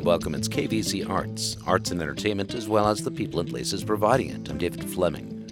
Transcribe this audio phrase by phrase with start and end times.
[0.00, 0.34] and welcome.
[0.34, 4.48] It's KVC Arts, arts and entertainment, as well as the people and places providing it.
[4.48, 5.46] I'm David Fleming.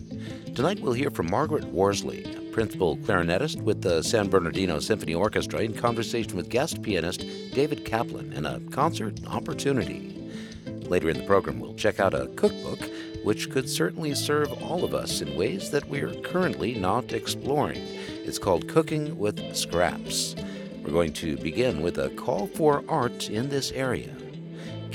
[0.55, 5.75] Tonight we'll hear from Margaret Worsley, principal clarinetist with the San Bernardino Symphony Orchestra, in
[5.75, 10.33] conversation with guest pianist David Kaplan in a concert opportunity.
[10.65, 12.81] Later in the program, we'll check out a cookbook
[13.25, 17.83] which could certainly serve all of us in ways that we're currently not exploring.
[18.25, 20.35] It's called Cooking with Scraps.
[20.83, 24.15] We're going to begin with a call for art in this area.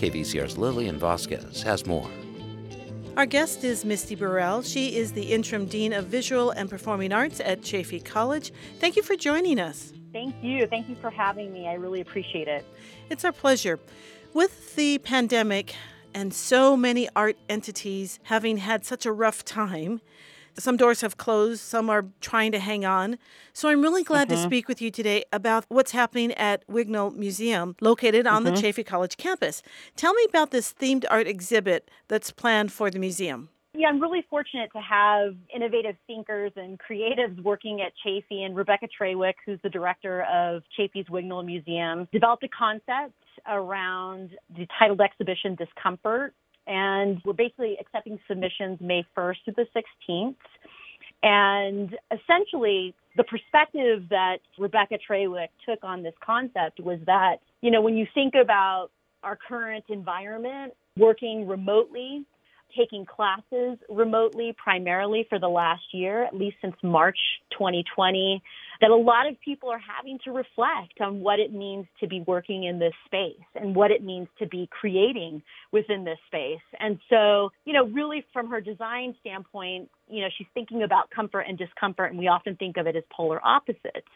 [0.04, 2.10] KVCR's Lillian Vasquez has more.
[3.16, 4.62] Our guest is Misty Burrell.
[4.62, 8.52] She is the interim dean of visual and performing arts at Chaffey College.
[8.82, 9.94] Thank you for joining us.
[10.12, 10.68] Thank you.
[10.68, 11.70] Thank you for having me.
[11.70, 12.66] I really appreciate it.
[13.10, 13.80] It's our pleasure.
[14.34, 15.74] With the pandemic
[16.14, 20.02] and so many art entities having had such a rough time,
[20.58, 23.18] some doors have closed, some are trying to hang on.
[23.54, 24.38] So I'm really glad mm-hmm.
[24.38, 28.56] to speak with you today about what's happening at Wignall Museum, located on mm-hmm.
[28.56, 29.62] the Chaffey College campus.
[29.96, 33.50] Tell me about this themed art exhibit that's planned for the museum.
[33.76, 38.88] Yeah, I'm really fortunate to have innovative thinkers and creatives working at Chaffey and Rebecca
[38.88, 43.16] Trawick, who's the director of Chaffey's Wignall Museum, developed a concept
[43.50, 46.36] around the titled exhibition Discomfort
[46.68, 49.66] and we're basically accepting submissions May 1st to the
[50.10, 50.36] 16th.
[51.24, 57.82] And essentially, the perspective that Rebecca Trawick took on this concept was that, you know,
[57.82, 58.90] when you think about
[59.24, 62.26] our current environment, working remotely,
[62.78, 67.18] taking classes remotely primarily for the last year, at least since March
[67.52, 68.42] 2020,
[68.82, 72.24] that a lot of people are having to reflect on what it means to be
[72.28, 76.62] working in this space and what it means to be creating within this space.
[76.80, 81.42] And so, you know, really from her design standpoint, you know, she's thinking about comfort
[81.42, 84.08] and discomfort, and we often think of it as polar opposites.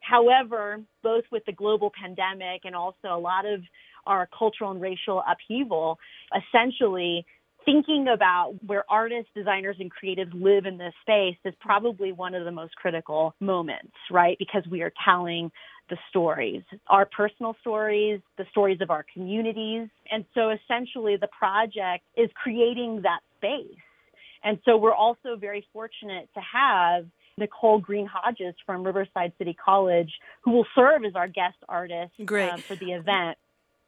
[0.00, 3.60] However, both with the global pandemic and also a lot of
[4.06, 5.98] our cultural and racial upheaval,
[6.34, 7.26] essentially
[7.70, 12.44] thinking about where artists, designers, and creatives live in this space is probably one of
[12.44, 14.36] the most critical moments, right?
[14.38, 15.50] Because we are telling
[15.88, 19.88] the stories, our personal stories, the stories of our communities.
[20.10, 23.76] And so essentially the project is creating that space.
[24.44, 30.10] And so we're also very fortunate to have Nicole Green Hodges from Riverside City College,
[30.44, 32.12] who will serve as our guest artist
[32.52, 33.36] um, for the event.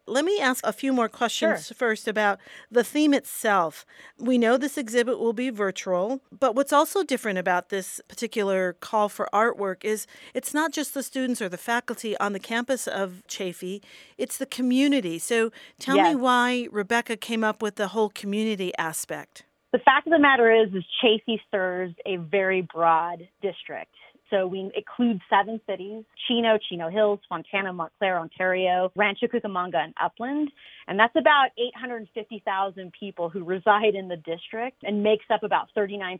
[0.07, 1.75] Let me ask a few more questions sure.
[1.77, 2.41] first about
[2.71, 3.87] the theme itself.
[4.19, 9.09] We know this exhibit will be virtual, but what's also different about this particular call
[9.09, 13.23] for artwork is it's not just the students or the faculty on the campus of
[13.29, 13.81] Chaffey,
[14.19, 15.21] it's the community.
[15.21, 16.15] So tell yes.
[16.15, 19.45] me why Rebecca came up with the whole community aspect.
[19.73, 23.95] The fact of the matter is, is Chaffey serves a very broad district.
[24.33, 30.51] So we include seven cities, Chino, Chino Hills, Fontana, Montclair, Ontario, Rancho Cucamonga, and Upland.
[30.89, 36.19] And that's about 850,000 people who reside in the district and makes up about 39%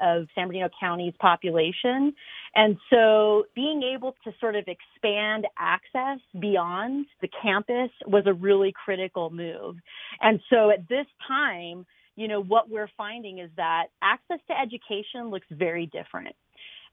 [0.00, 2.14] of San Bernardino County's population.
[2.54, 8.74] And so being able to sort of expand access beyond the campus was a really
[8.84, 9.76] critical move.
[10.20, 15.30] And so at this time, you know, what we're finding is that access to education
[15.30, 16.36] looks very different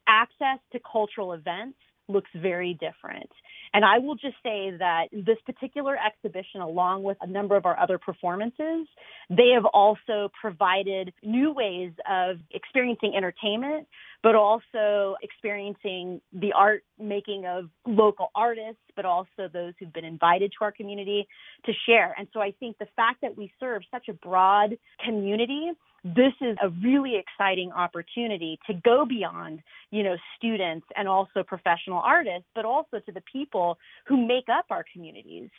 [0.07, 1.77] access to cultural events
[2.07, 3.29] looks very different.
[3.73, 7.79] And I will just say that this particular exhibition, along with a number of our
[7.79, 8.87] other performances,
[9.29, 13.87] they have also provided new ways of experiencing entertainment,
[14.21, 20.51] but also experiencing the art making of local artists, but also those who've been invited
[20.51, 21.27] to our community
[21.65, 22.13] to share.
[22.17, 25.71] And so I think the fact that we serve such a broad community
[26.03, 31.99] this is a really exciting opportunity to go beyond, you know, students and also professional
[31.99, 35.49] artists, but also to the people who make up our communities.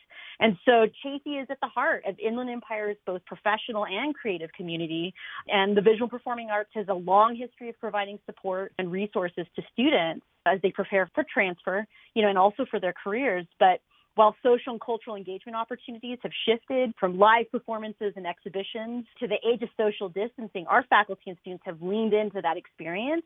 [0.40, 5.14] And so Chaffey is at the heart of Inland Empire's both professional and creative community.
[5.48, 9.62] And the visual performing arts has a long history of providing support and resources to
[9.72, 13.46] students as they prepare for transfer, you know, and also for their careers.
[13.58, 13.80] But
[14.14, 19.36] while social and cultural engagement opportunities have shifted from live performances and exhibitions to the
[19.46, 23.24] age of social distancing, our faculty and students have leaned into that experience,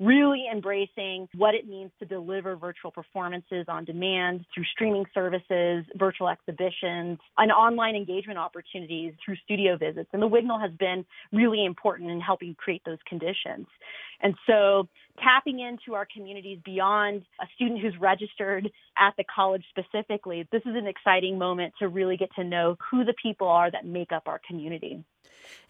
[0.00, 6.28] really embracing what it means to deliver virtual performances on demand through streaming services, virtual
[6.28, 10.08] exhibitions, and online engagement opportunities through studio visits.
[10.12, 13.66] And the Wignall has been really important in helping create those conditions.
[14.20, 14.88] And so
[15.22, 20.74] tapping into our communities beyond a student who's registered at the college specifically, this is
[20.74, 24.24] an exciting moment to really get to know who the people are that make up
[24.26, 25.04] our community.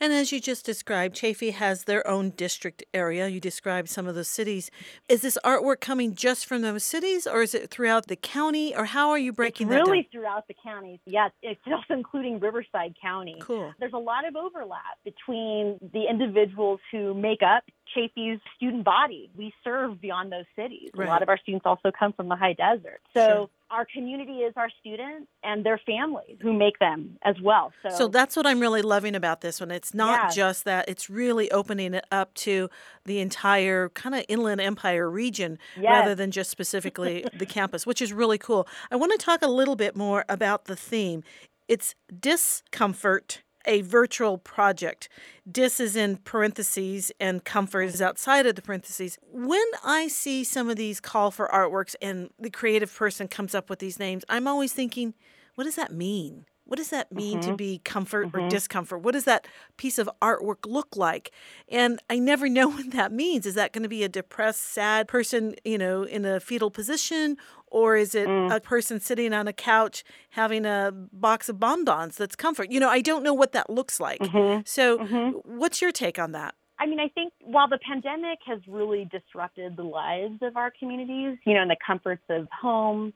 [0.01, 3.29] And as you just described, Chaffey has their own district area.
[3.29, 4.71] You described some some of those cities.
[5.09, 8.85] Is this artwork coming just from those cities, or is it throughout the county, or
[8.85, 10.11] how are you breaking it's that really down?
[10.13, 11.01] throughout the counties.
[11.05, 13.37] Yes, it's also including Riverside County.
[13.41, 13.75] Cool.
[13.81, 19.31] There's a lot of overlap between the individuals who make up Chaffey's student body.
[19.37, 20.91] We serve beyond those cities.
[20.95, 21.07] Right.
[21.07, 23.01] A lot of our students also come from the high desert.
[23.15, 23.49] So Sure.
[23.71, 27.73] our community is our students and their families who make them as well.
[27.83, 29.71] So, So that's what I'm really loving about this one.
[29.71, 30.29] It's not Yeah.
[30.45, 32.69] just that, it's really opening it up to
[33.05, 38.13] the entire kind of Inland Empire region rather than just specifically the campus, which is
[38.13, 38.67] really cool.
[38.91, 41.23] I want to talk a little bit more about the theme.
[41.69, 45.09] It's discomfort, a virtual project.
[45.49, 49.19] Dis is in parentheses and comfort is outside of the parentheses.
[49.31, 53.71] When I see some of these call for artworks and the creative person comes up
[53.71, 55.15] with these names, I'm always thinking,
[55.55, 56.47] what does that mean?
[56.69, 57.57] What does that mean to mm-hmm.
[57.57, 58.49] be comfort or mm-hmm.
[58.49, 59.01] discomfort?
[59.01, 59.47] What does that
[59.79, 61.31] piece of artwork look like?
[61.67, 63.47] And I never know what that means.
[63.47, 67.39] Is that going to be a depressed, sad person, you know, in a fetal position?
[67.69, 68.55] Or is it mm.
[68.55, 72.71] a person sitting on a couch having a box of bonbons that's comfort?
[72.71, 74.21] You know, I don't know what that looks like.
[74.21, 74.61] Mm-hmm.
[74.67, 74.99] So,
[75.45, 76.55] what's your take on that?
[76.79, 81.39] I mean, I think while the pandemic has really disrupted the lives of our communities,
[81.45, 83.13] you know, and the comforts of home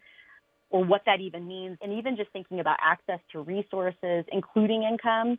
[0.73, 5.39] or what that even means, and even just thinking about access to resources, including income,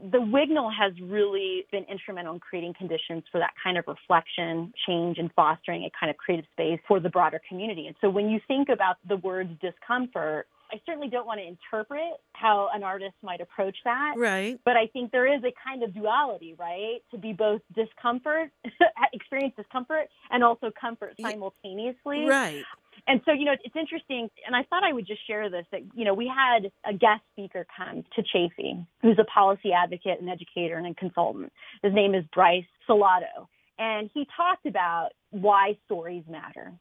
[0.00, 5.18] the Wignall has really been instrumental in creating conditions for that kind of reflection, change,
[5.18, 7.86] and fostering a kind of creative space for the broader community.
[7.86, 12.20] And so when you think about the words discomfort, I certainly don't want to interpret
[12.32, 14.14] how an artist might approach that.
[14.16, 14.58] Right.
[14.64, 16.98] But I think there is a kind of duality, right?
[17.12, 18.50] To be both discomfort,
[19.12, 22.26] experience discomfort, and also comfort simultaneously.
[22.26, 22.64] Right.
[23.06, 24.30] And so, you know, it's interesting.
[24.46, 27.22] And I thought I would just share this that, you know, we had a guest
[27.32, 31.52] speaker come to Chaffey, who's a policy advocate and educator and a consultant.
[31.82, 33.48] His name is Bryce Salato.
[33.78, 36.72] And he talked about why stories matter.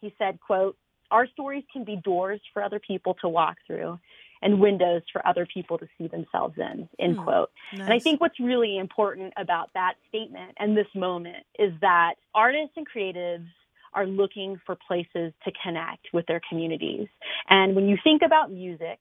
[0.00, 0.76] He said, quote,
[1.10, 3.98] our stories can be doors for other people to walk through
[4.42, 7.24] and windows for other people to see themselves in, end Hmm.
[7.24, 7.50] quote.
[7.72, 12.76] And I think what's really important about that statement and this moment is that artists
[12.76, 13.46] and creatives
[13.94, 17.06] are looking for places to connect with their communities.
[17.48, 18.98] And when you think about music,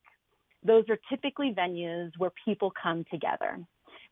[0.66, 3.60] those are typically venues where people come together.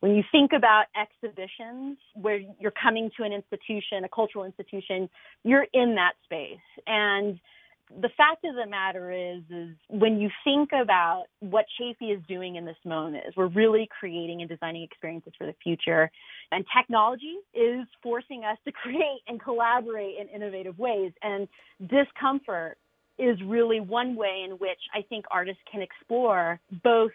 [0.00, 5.08] When you think about exhibitions where you're coming to an institution, a cultural institution,
[5.44, 6.58] you're in that space.
[6.86, 7.38] And
[8.00, 12.56] the fact of the matter is, is when you think about what Chaffey is doing
[12.56, 16.10] in this moment, is we're really creating and designing experiences for the future.
[16.50, 21.12] And technology is forcing us to create and collaborate in innovative ways.
[21.22, 21.48] And
[21.86, 22.78] discomfort
[23.18, 27.12] is really one way in which I think artists can explore both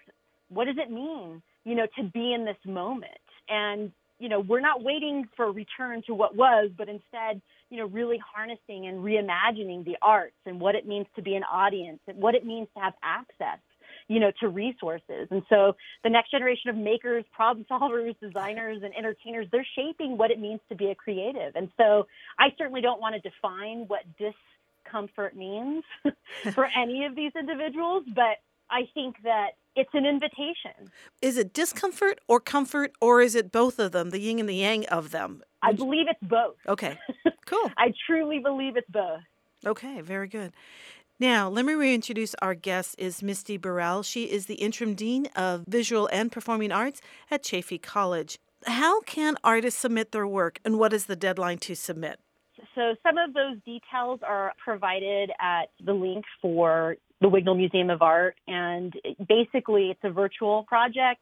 [0.50, 3.12] what does it mean, you know, to be in this moment.
[3.50, 7.78] And, you know, we're not waiting for a return to what was, but instead, you
[7.78, 12.00] know, really harnessing and reimagining the arts and what it means to be an audience
[12.08, 13.60] and what it means to have access
[14.08, 15.28] you know, to resources.
[15.31, 20.31] And so the next generation of makers, problem solvers, designers, and entertainers, they're shaping what
[20.31, 21.56] it means to be a creative.
[21.56, 22.08] And so
[22.40, 25.84] I certainly don't want to define what discomfort means
[26.54, 28.38] for any of these individuals, but
[28.69, 30.91] I think that it's an invitation.
[31.21, 34.56] Is it discomfort or comfort, or is it both of them, the yin and the
[34.56, 35.44] yang of them?
[35.61, 36.56] I believe it's both.
[36.68, 36.97] Okay,
[37.45, 37.71] cool.
[37.78, 39.21] I truly believe it's both.
[39.66, 40.52] Okay, very good.
[41.19, 44.04] Now, let me reintroduce our guest is Misty Burrell.
[44.04, 48.37] She is the interim dean of visual and performing arts at Chaffey College.
[48.66, 52.19] How can artists submit their work, and what is the deadline to submit?
[52.75, 58.02] So some of those details are provided at the link for the Wignall Museum of
[58.02, 58.36] Art.
[58.47, 58.94] And
[59.28, 61.21] basically, it's a virtual project,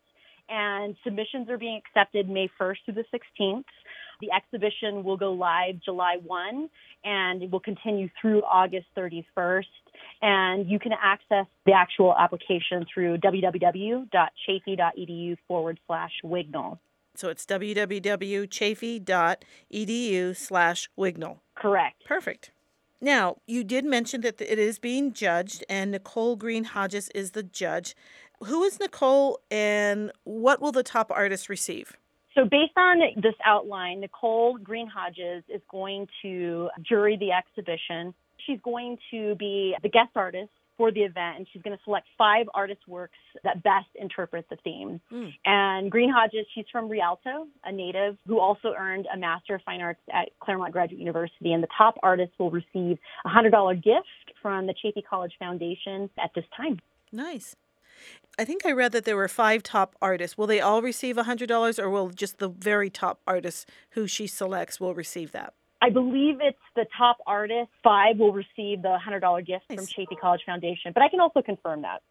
[0.49, 3.65] and submissions are being accepted May 1st through the 16th.
[4.21, 6.69] The exhibition will go live July 1
[7.03, 9.65] and it will continue through August 31st.
[10.21, 16.79] And you can access the actual application through www.chaffey.edu forward slash Wignall.
[17.15, 21.39] So it's www.chaffey.edu slash Wignall.
[21.55, 22.03] Correct.
[22.05, 22.51] Perfect.
[23.01, 27.43] Now, you did mention that it is being judged, and Nicole Green Hodges is the
[27.43, 27.95] judge.
[28.43, 31.97] Who is Nicole, and what will the top artist receive?
[32.33, 38.13] So, based on this outline, Nicole Green Hodges is going to jury the exhibition.
[38.45, 42.07] She's going to be the guest artist for the event, and she's going to select
[42.17, 44.99] five artist works that best interpret the theme.
[45.09, 45.27] Hmm.
[45.45, 49.81] And Green Hodges, she's from Rialto, a native who also earned a Master of Fine
[49.81, 51.53] Arts at Claremont Graduate University.
[51.53, 54.07] And the top artist will receive a $100 gift
[54.41, 56.79] from the Chaffey College Foundation at this time.
[57.11, 57.55] Nice.
[58.37, 60.37] I think I read that there were five top artists.
[60.37, 64.79] Will they all receive $100, or will just the very top artists who she selects
[64.79, 65.53] will receive that?
[65.85, 67.69] I believe it's the top artist.
[67.83, 69.77] Five will receive the $100 gift nice.
[69.77, 72.01] from Chaffey College Foundation, but I can also confirm that.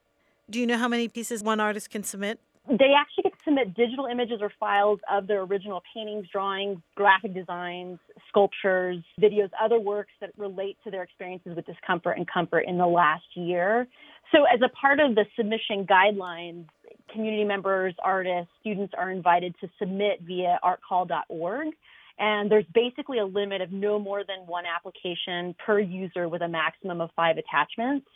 [0.49, 2.39] Do you know how many pieces one artist can submit?
[2.69, 7.35] They actually get to submit digital images or files of their original paintings, drawings, graphic
[7.35, 12.79] designs, sculptures, videos, other works that relate to their experiences with discomfort and comfort in
[12.79, 13.89] the last year.
[14.33, 16.67] So, as a part of the submission guidelines,
[17.13, 21.69] community members, artists, students are invited to submit via artcall.org.
[22.19, 26.49] And there's basically a limit of no more than one application per user with a
[26.49, 28.07] maximum of five attachments.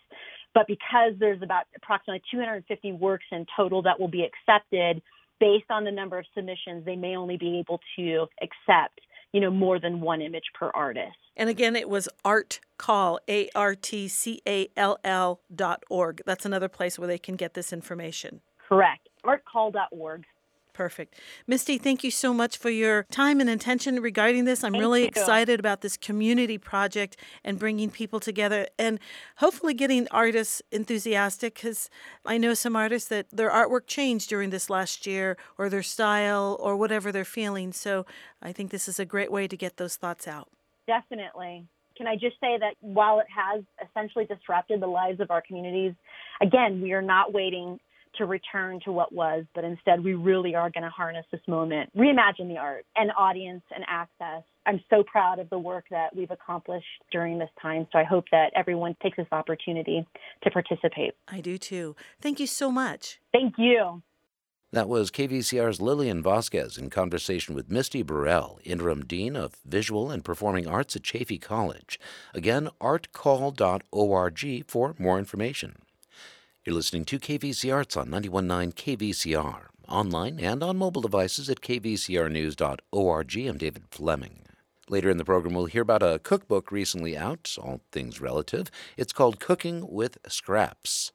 [0.54, 5.02] But because there's about approximately 250 works in total that will be accepted,
[5.40, 9.00] based on the number of submissions, they may only be able to accept,
[9.32, 11.16] you know, more than one image per artist.
[11.36, 16.22] And again, it was Art Call, A R T C A L L dot org.
[16.26, 18.40] That's another place where they can get this information.
[18.68, 19.08] Correct.
[19.24, 20.24] Artcall.org.
[20.78, 21.16] Perfect.
[21.48, 24.62] Misty, thank you so much for your time and attention regarding this.
[24.62, 25.08] I'm thank really you.
[25.08, 29.00] excited about this community project and bringing people together and
[29.38, 31.90] hopefully getting artists enthusiastic because
[32.24, 36.56] I know some artists that their artwork changed during this last year or their style
[36.60, 37.72] or whatever they're feeling.
[37.72, 38.06] So
[38.40, 40.48] I think this is a great way to get those thoughts out.
[40.86, 41.66] Definitely.
[41.96, 45.94] Can I just say that while it has essentially disrupted the lives of our communities,
[46.40, 47.80] again, we are not waiting
[48.16, 51.90] to return to what was, but instead we really are going to harness this moment,
[51.96, 54.42] reimagine the art and audience and access.
[54.66, 57.86] I'm so proud of the work that we've accomplished during this time.
[57.92, 60.06] So I hope that everyone takes this opportunity
[60.44, 61.14] to participate.
[61.26, 61.96] I do too.
[62.20, 63.20] Thank you so much.
[63.32, 64.02] Thank you.
[64.70, 70.22] That was KVCR's Lillian Vasquez in conversation with Misty Burrell, Interim Dean of Visual and
[70.22, 71.98] Performing Arts at Chaffey College.
[72.34, 75.76] Again, artcall.org for more information.
[76.68, 83.36] You're listening to KVC Arts on 91.9 KVCR, online and on mobile devices at kvcrnews.org.
[83.38, 84.42] I'm David Fleming.
[84.86, 88.70] Later in the program, we'll hear about a cookbook recently out, all things relative.
[88.98, 91.12] It's called Cooking with Scraps.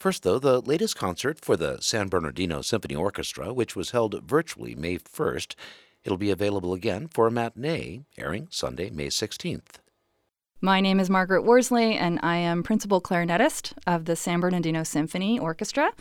[0.00, 4.74] First, though, the latest concert for the San Bernardino Symphony Orchestra, which was held virtually
[4.74, 5.54] May 1st.
[6.02, 9.76] It'll be available again for a matinee, airing Sunday, May 16th.
[10.60, 15.38] My name is Margaret Worsley, and I am principal clarinetist of the San Bernardino Symphony
[15.38, 15.92] Orchestra.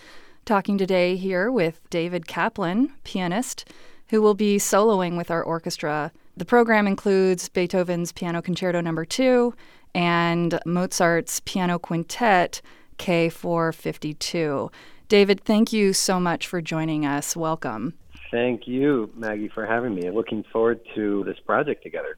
[0.45, 3.71] Talking today here with David Kaplan, pianist,
[4.09, 6.11] who will be soloing with our orchestra.
[6.35, 9.09] The program includes Beethoven's Piano Concerto Number no.
[9.09, 9.53] 2
[9.93, 12.63] and Mozart's Piano Quintet
[12.97, 14.73] K452.
[15.07, 17.35] David, thank you so much for joining us.
[17.35, 17.93] Welcome.
[18.31, 20.09] Thank you, Maggie, for having me.
[20.09, 22.17] Looking forward to this project together.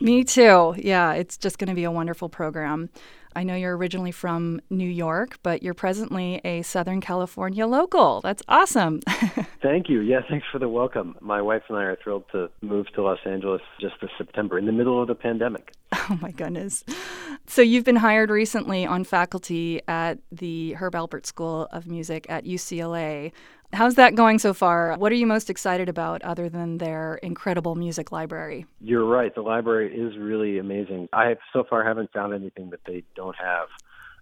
[0.00, 0.74] Me too.
[0.78, 2.90] Yeah, it's just going to be a wonderful program.
[3.36, 8.20] I know you're originally from New York, but you're presently a Southern California local.
[8.20, 9.00] That's awesome.
[9.62, 10.00] Thank you.
[10.00, 11.14] Yeah, thanks for the welcome.
[11.20, 14.66] My wife and I are thrilled to move to Los Angeles just this September in
[14.66, 15.72] the middle of the pandemic.
[16.10, 16.84] Oh, my goodness.
[17.46, 22.44] So, you've been hired recently on faculty at the Herb Alpert School of Music at
[22.44, 23.32] UCLA.
[23.72, 24.96] How's that going so far?
[24.96, 28.66] What are you most excited about other than their incredible music library?
[28.80, 29.34] You're right.
[29.34, 31.08] The library is really amazing.
[31.12, 33.68] I so far haven't found anything that they don't have.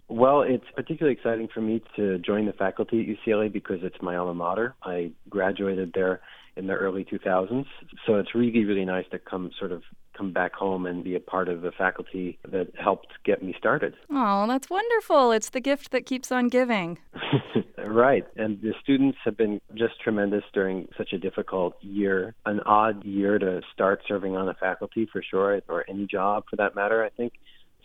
[0.09, 4.17] Well, it's particularly exciting for me to join the faculty at UCLA because it's my
[4.17, 4.75] alma mater.
[4.83, 6.21] I graduated there
[6.57, 7.67] in the early 2000s.
[8.07, 9.83] So it's really, really nice to come sort of
[10.17, 13.95] come back home and be a part of the faculty that helped get me started.
[14.11, 15.33] Oh, that's wonderful.
[15.33, 16.99] It's the gift that keeps on giving.
[17.89, 18.25] right.
[18.37, 23.39] And the students have been just tremendous during such a difficult year, an odd year
[23.39, 27.11] to start serving on the faculty for sure, or any job for that matter, I
[27.11, 27.33] think.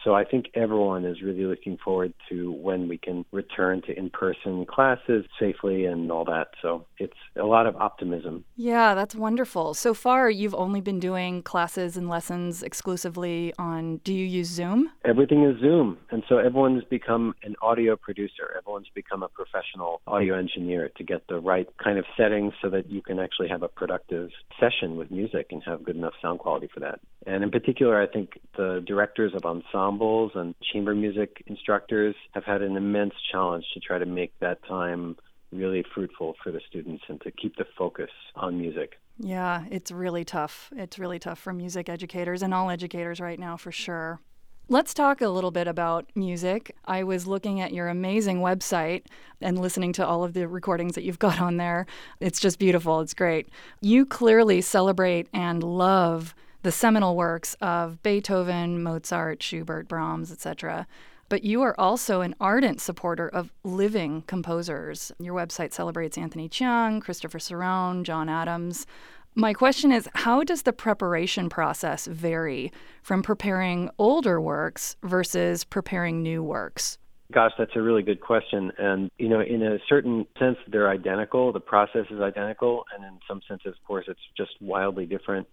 [0.04, 4.10] So I think everyone is really looking forward to when we can return to in
[4.10, 6.50] person classes safely and all that.
[6.62, 8.44] So it's a lot of optimism.
[8.56, 9.74] Yeah, that's wonderful.
[9.74, 14.90] So far, you've only been doing classes and lessons exclusively on, do you use Zoom?
[15.06, 15.98] Everything is Zoom.
[16.10, 21.28] And so everyone's become an audio producer, everyone's become a professional audio engineer to get
[21.28, 24.30] the right kind of settings so that you can actually have a productive
[24.60, 27.00] session with music and have good enough sound quality for that.
[27.28, 32.44] And in particular, I think the directors of ensemble ensembles and chamber music instructors have
[32.44, 35.16] had an immense challenge to try to make that time
[35.52, 38.94] really fruitful for the students and to keep the focus on music.
[39.18, 40.72] Yeah, it's really tough.
[40.76, 44.22] It's really tough for music educators and all educators right now, for sure.
[44.70, 46.74] Let's talk a little bit about music.
[46.86, 49.04] I was looking at your amazing website
[49.42, 51.86] and listening to all of the recordings that you've got on there.
[52.22, 53.02] It's just beautiful.
[53.02, 53.50] It's great.
[53.82, 56.34] You clearly celebrate and love
[56.64, 60.88] the seminal works of Beethoven, Mozart, Schubert, Brahms, etc.
[61.30, 65.12] But you are also an ardent supporter of living composers.
[65.20, 68.86] Your website celebrates Anthony Cheung, Christopher Cerrone, John Adams.
[69.34, 76.22] My question is how does the preparation process vary from preparing older works versus preparing
[76.22, 76.98] new works?
[77.32, 78.74] Gosh, that's a really good question.
[78.78, 81.54] And, you know, in a certain sense, they're identical.
[81.54, 82.84] The process is identical.
[82.94, 85.48] And in some sense, of course, it's just wildly different.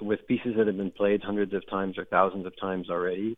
[0.00, 3.36] With pieces that have been played hundreds of times or thousands of times already,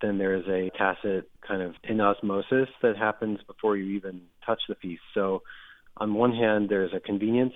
[0.00, 4.62] then there is a tacit kind of in osmosis that happens before you even touch
[4.68, 5.00] the piece.
[5.14, 5.42] So,
[5.96, 7.54] on one hand, there's a convenience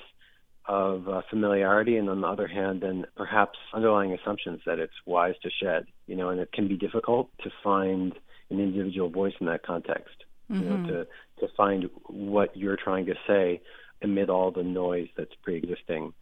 [0.66, 5.34] of uh, familiarity, and on the other hand, then perhaps underlying assumptions that it's wise
[5.42, 5.86] to shed.
[6.06, 8.12] You know, and it can be difficult to find
[8.50, 10.14] an individual voice in that context.
[10.50, 10.62] Mm-hmm.
[10.62, 10.86] You know, mm-hmm.
[10.88, 11.06] to
[11.40, 13.60] to find what you're trying to say
[14.02, 16.12] amid all the noise that's pre-existing.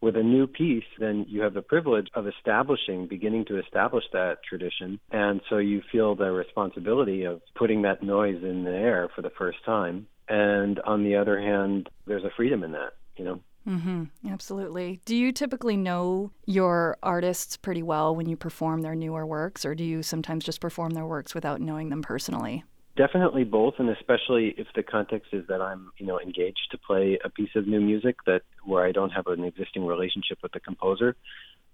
[0.00, 4.38] With a new piece, then you have the privilege of establishing, beginning to establish that
[4.48, 9.22] tradition, and so you feel the responsibility of putting that noise in the air for
[9.22, 10.06] the first time.
[10.28, 13.40] And on the other hand, there's a freedom in that, you know.
[13.66, 14.04] Mm-hmm.
[14.30, 15.00] Absolutely.
[15.06, 19.74] Do you typically know your artists pretty well when you perform their newer works, or
[19.74, 22.64] do you sometimes just perform their works without knowing them personally?
[22.96, 27.18] Definitely both, and especially if the context is that I'm, you know, engaged to play
[27.22, 30.60] a piece of new music that where I don't have an existing relationship with the
[30.60, 31.14] composer.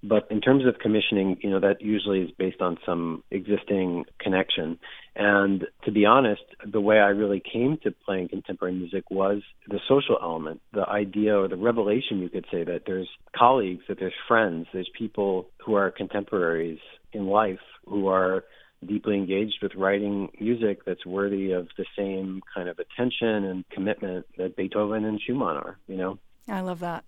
[0.03, 4.81] But in terms of commissioning, you know, that usually is based on some existing connection.
[5.15, 9.79] And to be honest, the way I really came to playing contemporary music was the
[9.89, 14.13] social element, the idea or the revelation, you could say, that there's colleagues, that there's
[14.27, 16.81] friends, there's people who are contemporaries
[17.13, 18.43] in life who are
[18.87, 24.27] deeply engaged with writing music that's worthy of the same kind of attention and commitment
[24.39, 26.19] that Beethoven and Schumann are, you know?
[26.49, 27.05] I love that.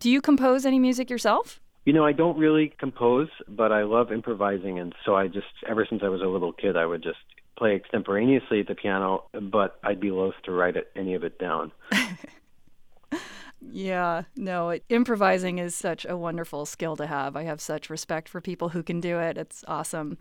[0.00, 1.60] Do you compose any music yourself?
[1.84, 5.86] You know, I don't really compose, but I love improvising, and so I just ever
[5.88, 7.18] since I was a little kid, I would just
[7.56, 11.38] play extemporaneously at the piano, but I'd be loath to write it, any of it
[11.38, 11.72] down.
[13.70, 17.36] yeah, no, it, improvising is such a wonderful skill to have.
[17.36, 19.38] I have such respect for people who can do it.
[19.38, 20.18] It's awesome.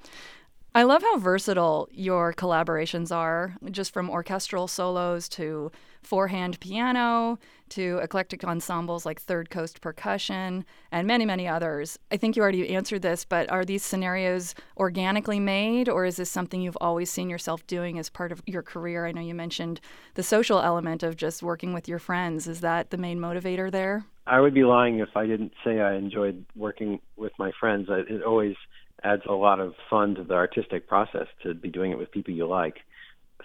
[0.75, 5.71] I love how versatile your collaborations are, just from orchestral solos to
[6.03, 11.97] four hand piano to eclectic ensembles like Third Coast Percussion and many, many others.
[12.11, 16.29] I think you already answered this, but are these scenarios organically made or is this
[16.29, 19.05] something you've always seen yourself doing as part of your career?
[19.05, 19.79] I know you mentioned
[20.15, 22.49] the social element of just working with your friends.
[22.49, 24.03] Is that the main motivator there?
[24.27, 27.87] I would be lying if I didn't say I enjoyed working with my friends.
[27.89, 28.57] It always
[29.03, 32.33] adds a lot of fun to the artistic process to be doing it with people
[32.33, 32.77] you like.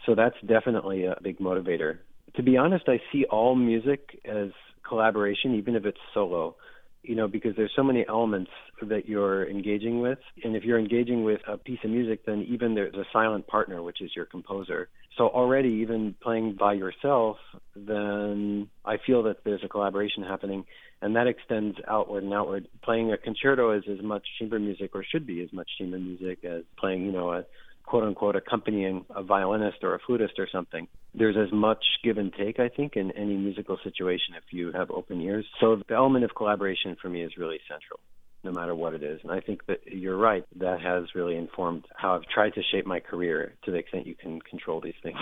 [0.06, 1.98] So that's definitely a big motivator.
[2.36, 4.50] To be honest, I see all music as
[4.86, 6.56] collaboration, even if it's solo,
[7.02, 8.50] you know, because there's so many elements
[8.82, 10.18] that you're engaging with.
[10.44, 13.82] And if you're engaging with a piece of music, then even there's a silent partner,
[13.82, 14.88] which is your composer.
[15.16, 17.36] So already, even playing by yourself,
[17.74, 20.64] then I feel that there's a collaboration happening
[21.02, 22.68] and that extends outward and outward.
[22.84, 26.44] Playing a concerto is as much chamber music, or should be as much chamber music,
[26.44, 27.44] as playing, you know, a
[27.90, 30.86] quote unquote accompanying um, a violinist or a flutist or something.
[31.12, 34.92] There's as much give and take, I think, in any musical situation if you have
[34.92, 35.44] open ears.
[35.58, 37.98] So the element of collaboration for me is really central
[38.42, 39.20] no matter what it is.
[39.22, 40.44] And I think that you're right.
[40.56, 44.14] That has really informed how I've tried to shape my career to the extent you
[44.14, 45.18] can control these things.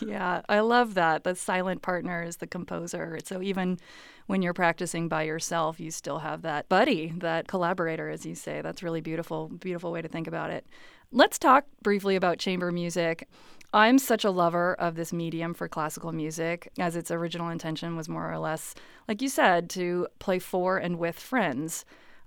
[0.06, 1.24] yeah, I love that.
[1.24, 3.18] The silent partner is the composer.
[3.24, 3.78] So even
[4.26, 8.60] when you're practicing by yourself, you still have that buddy, that collaborator, as you say.
[8.62, 10.66] That's really beautiful, beautiful way to think about it.
[11.10, 13.26] Let's talk briefly about chamber music.
[13.72, 18.10] I'm such a lover of this medium for classical music, as its original intention was
[18.10, 18.74] more or less,
[19.08, 21.86] like you said, to play for and with friends.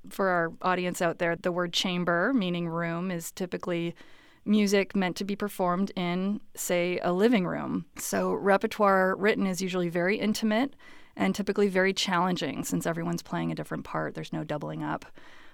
[0.10, 3.94] For our audience out there, the word chamber, meaning room, is typically
[4.46, 7.86] music meant to be performed in, say, a living room.
[7.98, 10.76] So, repertoire written is usually very intimate
[11.16, 14.16] and typically very challenging since everyone's playing a different part.
[14.16, 15.06] There's no doubling up.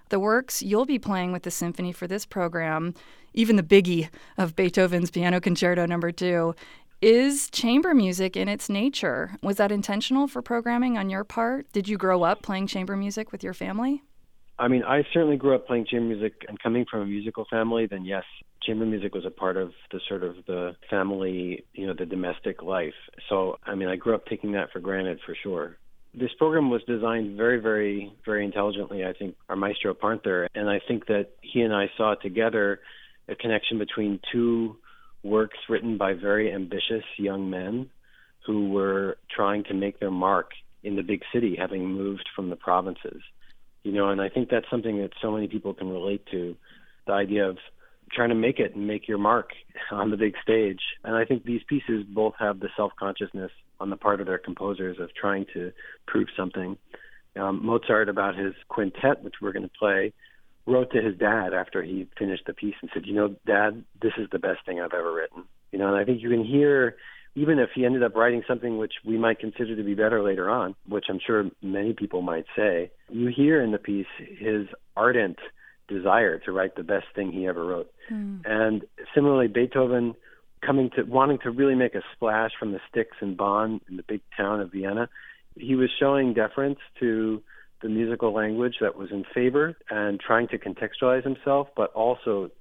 [0.10, 2.93] The works you'll be playing with the symphony for this program,
[3.34, 6.54] even the biggie of Beethoven's Piano Concerto Number no.
[6.54, 6.56] 2,
[7.02, 9.38] is chamber music in its nature.
[9.43, 11.72] Was that intentional for programming on your part?
[11.72, 14.02] Did you grow up playing chamber music with your family?
[14.58, 17.86] I mean, I certainly grew up playing chamber music and coming from a musical family,
[17.86, 18.24] then yes,
[18.63, 22.63] chamber music was a part of the sort of the family, you know, the domestic
[22.63, 22.96] life.
[23.30, 25.78] So, I mean, I grew up taking that for granted for sure.
[26.19, 29.06] This program was designed very, very, very intelligently.
[29.06, 32.80] I think our maestro Parnther, and I think that he and I saw together
[33.30, 34.77] a connection between two
[35.21, 37.91] works written by very ambitious young men
[38.47, 40.51] who were trying to make their mark
[40.82, 43.21] in the big city, having moved from the provinces.
[43.84, 46.56] You know, and I think that's something that so many people can relate to
[47.06, 47.58] the idea of
[48.12, 49.51] trying to make it and make your mark
[49.91, 50.82] on the big stage.
[51.03, 54.38] And I think these pieces both have the self consciousness on the part of their
[54.38, 55.72] composers of trying to
[56.08, 56.78] prove something
[57.38, 60.13] um, Mozart about his quintet, which we're going to play,
[60.66, 64.13] wrote to his dad after he finished the piece and said, "You know, Dad, this
[64.18, 66.96] is the best thing I've ever written." You know, and I think you can hear,
[67.36, 70.50] even if he ended up writing something which we might consider to be better later
[70.50, 75.38] on, which I'm sure many people might say, you hear in the piece his ardent
[75.88, 77.92] desire to write the best thing he ever wrote.
[78.12, 78.42] Mm.
[78.46, 80.16] And similarly, Beethoven
[80.67, 84.03] coming to wanting to really make a splash from the sticks and Bonn in the
[84.03, 85.08] big town of Vienna,
[85.56, 87.41] he was showing deference to
[87.82, 92.51] the musical language that was in favor and trying to contextualize himself, but also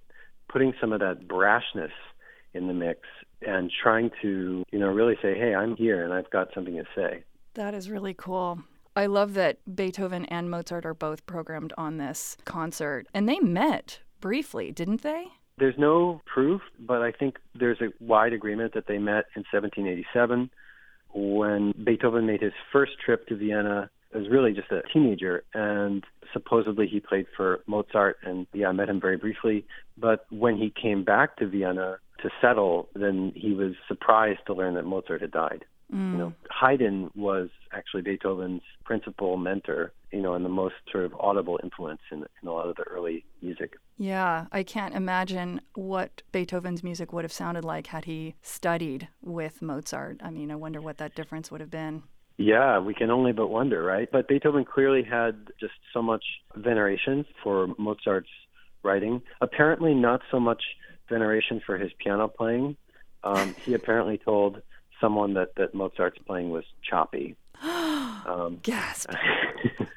[0.49, 1.91] putting some of that brashness
[2.55, 3.01] in the mix
[3.45, 6.87] and trying to, you know, really say, "Hey, I'm here and I've got something to
[6.95, 8.61] say." That is really cool.
[8.95, 13.07] I love that Beethoven and Mozart are both programmed on this concert.
[13.13, 15.27] And they met briefly, didn't they?
[15.59, 20.51] There's no proof, but I think there's a wide agreement that they met in 1787
[21.15, 26.87] when Beethoven made his first trip to Vienna was really just a teenager, and supposedly
[26.87, 29.65] he played for Mozart, and yeah, I met him very briefly.
[29.99, 34.75] But when he came back to Vienna to settle, then he was surprised to learn
[34.75, 35.65] that Mozart had died.
[35.93, 36.13] Mm.
[36.13, 41.15] You know, Haydn was actually Beethoven's principal mentor, you know, and the most sort of
[41.21, 43.75] audible influence in, in a lot of the early music.
[43.99, 49.61] Yeah, I can't imagine what Beethoven's music would have sounded like had he studied with
[49.61, 50.21] Mozart.
[50.23, 52.03] I mean, I wonder what that difference would have been.
[52.39, 54.09] Yeah, we can only but wonder, right?
[54.11, 58.29] But Beethoven clearly had just so much veneration for Mozart's
[58.83, 59.23] writing.
[59.41, 60.63] Apparently, not so much
[61.09, 62.77] veneration for his piano playing.
[63.25, 64.63] Um, he apparently told
[65.01, 67.37] someone that that Mozart's playing was choppy.
[68.27, 69.13] Um, Gasp.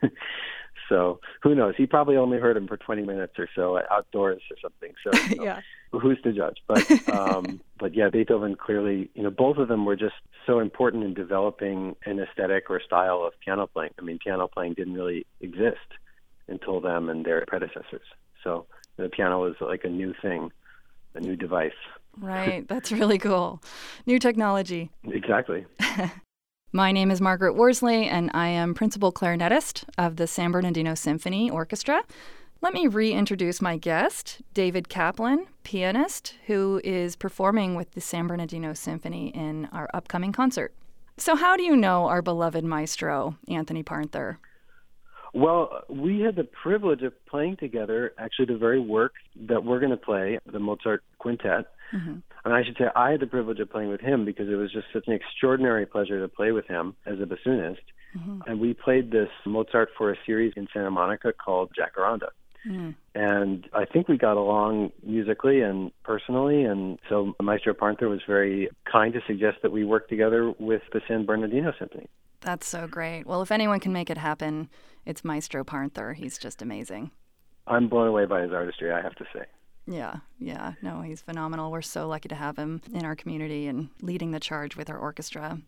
[0.90, 1.74] so who knows?
[1.76, 4.94] He probably only heard him for 20 minutes or so outdoors or something.
[5.04, 6.58] So you know, yeah, who's to judge?
[6.68, 10.14] But um, but yeah, Beethoven clearly, you know, both of them were just
[10.46, 13.94] so important in developing an aesthetic or style of piano playing.
[13.98, 15.78] I mean, piano playing didn't really exist
[16.48, 18.06] until them and their predecessors.
[18.44, 18.66] So
[18.98, 20.52] the piano was like a new thing,
[21.16, 21.72] a new device.
[22.20, 22.68] Right.
[22.68, 23.62] That's really cool.
[24.06, 24.92] New technology.
[25.06, 25.66] Exactly.
[26.72, 31.50] My name is Margaret Worsley, and I am principal clarinetist of the San Bernardino Symphony
[31.50, 32.04] Orchestra.
[32.62, 38.74] Let me reintroduce my guest, David Kaplan, pianist, who is performing with the San Bernardino
[38.74, 40.74] Symphony in our upcoming concert.
[41.18, 44.38] So, how do you know our beloved maestro, Anthony Parnther?
[45.34, 49.14] Well, we had the privilege of playing together actually the very work
[49.48, 51.66] that we're going to play, the Mozart Quintet.
[51.94, 52.18] Mm-hmm.
[52.46, 54.72] And I should say I had the privilege of playing with him because it was
[54.72, 57.78] just such an extraordinary pleasure to play with him as a bassoonist.
[58.18, 58.42] Mm-hmm.
[58.48, 62.30] And we played this Mozart for a series in Santa Monica called Jacaranda.
[62.68, 62.96] Mm.
[63.16, 66.64] And I think we got along musically and personally.
[66.64, 71.02] And so Maestro Parnther was very kind to suggest that we work together with the
[71.08, 72.08] San Bernardino Symphony.
[72.42, 73.26] That's so great.
[73.26, 74.70] Well, if anyone can make it happen,
[75.06, 76.16] it's Maestro Parnther.
[76.16, 77.12] He's just amazing.
[77.68, 79.46] I'm blown away by his artistry, I have to say.
[79.88, 80.74] Yeah, yeah.
[80.82, 81.72] No, he's phenomenal.
[81.72, 84.98] We're so lucky to have him in our community and leading the charge with our
[84.98, 85.60] orchestra.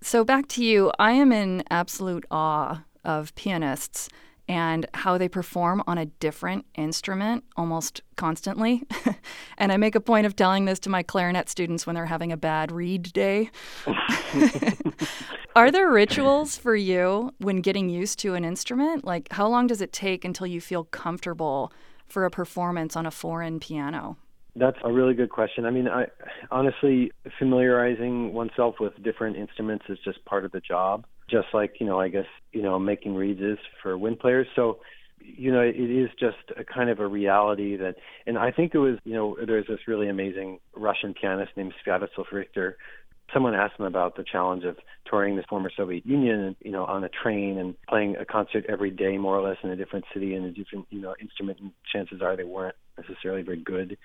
[0.00, 0.92] So, back to you.
[0.98, 4.08] I am in absolute awe of pianists
[4.48, 8.82] and how they perform on a different instrument almost constantly.
[9.58, 12.32] and I make a point of telling this to my clarinet students when they're having
[12.32, 13.50] a bad reed day.
[15.56, 19.04] Are there rituals for you when getting used to an instrument?
[19.04, 21.72] Like, how long does it take until you feel comfortable
[22.06, 24.16] for a performance on a foreign piano?
[24.56, 25.66] That's a really good question.
[25.66, 26.06] I mean, I
[26.50, 31.86] honestly familiarizing oneself with different instruments is just part of the job just like you
[31.86, 34.46] know I guess you know making reeds is for wind players.
[34.54, 34.80] So
[35.20, 38.78] you know it is just a kind of a reality that, and I think it
[38.78, 42.76] was you know there's this really amazing Russian pianist named Sviatoslav Richter.
[43.32, 47.04] Someone asked him about the challenge of touring the former Soviet Union, you know, on
[47.04, 50.34] a train and playing a concert every day, more or less, in a different city
[50.34, 51.58] and a different, you know, instrument.
[51.60, 53.96] And chances are they weren't necessarily very good.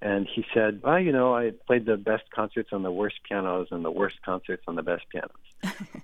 [0.00, 3.68] And he said, well, you know, I played the best concerts on the worst pianos
[3.70, 5.30] and the worst concerts on the best pianos.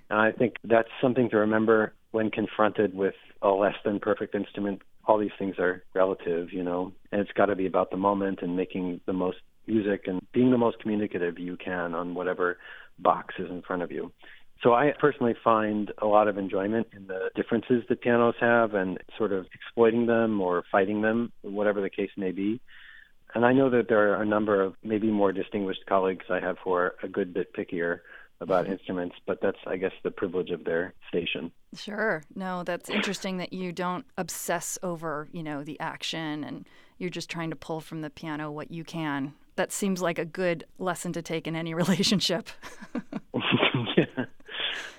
[0.09, 4.81] and I think that's something to remember when confronted with a less than perfect instrument.
[5.05, 8.39] All these things are relative, you know, and it's got to be about the moment
[8.41, 12.57] and making the most music and being the most communicative you can on whatever
[12.99, 14.11] box is in front of you.
[14.63, 18.97] So I personally find a lot of enjoyment in the differences that pianos have and
[19.17, 22.61] sort of exploiting them or fighting them, whatever the case may be.
[23.33, 26.57] And I know that there are a number of maybe more distinguished colleagues I have
[26.63, 27.99] who are a good bit pickier
[28.39, 28.73] about mm-hmm.
[28.73, 31.51] instruments, but that's, I guess, the privilege of their station.
[31.75, 32.23] Sure.
[32.33, 36.65] No, that's interesting that you don't obsess over, you know, the action and
[36.97, 39.33] you're just trying to pull from the piano what you can.
[39.55, 42.49] That seems like a good lesson to take in any relationship.
[43.97, 44.25] yeah.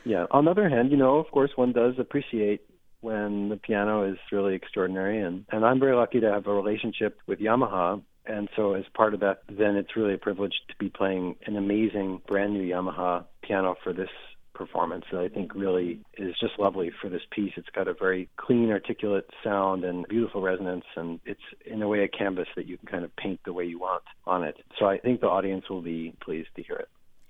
[0.05, 0.27] yeah.
[0.31, 2.63] On the other hand, you know, of course, one does appreciate
[3.01, 7.19] when the piano is really extraordinary, and and I'm very lucky to have a relationship
[7.27, 8.03] with Yamaha.
[8.29, 11.57] And so, as part of that, then it's really a privilege to be playing an
[11.57, 14.09] amazing brand new Yamaha piano for this
[14.57, 17.53] performance that I think really is just lovely for this piece.
[17.57, 22.03] It's got a very clean, articulate sound and beautiful resonance, and it's in a way
[22.03, 24.57] a canvas that you can kind of paint the way you want on it.
[24.79, 26.89] So I think the audience will be pleased to hear it.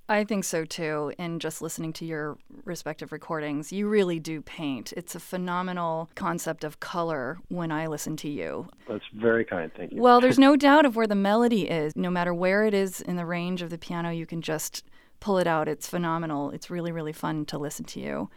[0.09, 1.13] I think so too.
[1.19, 4.93] In just listening to your respective recordings, you really do paint.
[4.97, 8.69] It's a phenomenal concept of color when I listen to you.
[8.89, 9.73] That's very kind.
[9.77, 10.01] Thank you.
[10.01, 11.93] Well, there's no doubt of where the melody is.
[11.97, 14.85] No matter where it is in the range of the piano, you can just
[15.21, 15.69] pull it out.
[15.69, 16.51] It's phenomenal.
[16.51, 18.31] It's really, really fun to listen to you.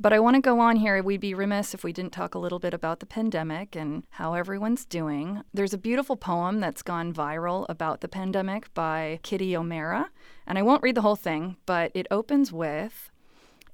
[0.00, 1.02] But I want to go on here.
[1.02, 4.34] We'd be remiss if we didn't talk a little bit about the pandemic and how
[4.34, 5.42] everyone's doing.
[5.52, 10.10] There's a beautiful poem that's gone viral about the pandemic by Kitty O'Meara.
[10.46, 13.10] And I won't read the whole thing, but it opens with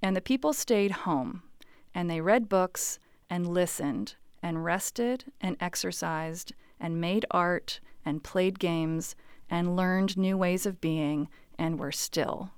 [0.02, 1.42] And the people stayed home,
[1.94, 2.98] and they read books
[3.30, 9.16] and listened and rested and exercised and made art and played games
[9.48, 12.50] and learned new ways of being and were still.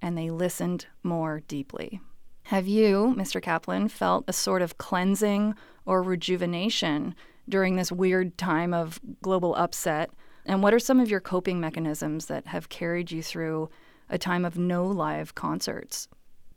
[0.00, 2.00] And they listened more deeply.
[2.44, 3.40] Have you, Mr.
[3.40, 5.54] Kaplan, felt a sort of cleansing
[5.86, 7.14] or rejuvenation
[7.48, 10.10] during this weird time of global upset?
[10.44, 13.70] And what are some of your coping mechanisms that have carried you through
[14.10, 16.08] a time of no live concerts?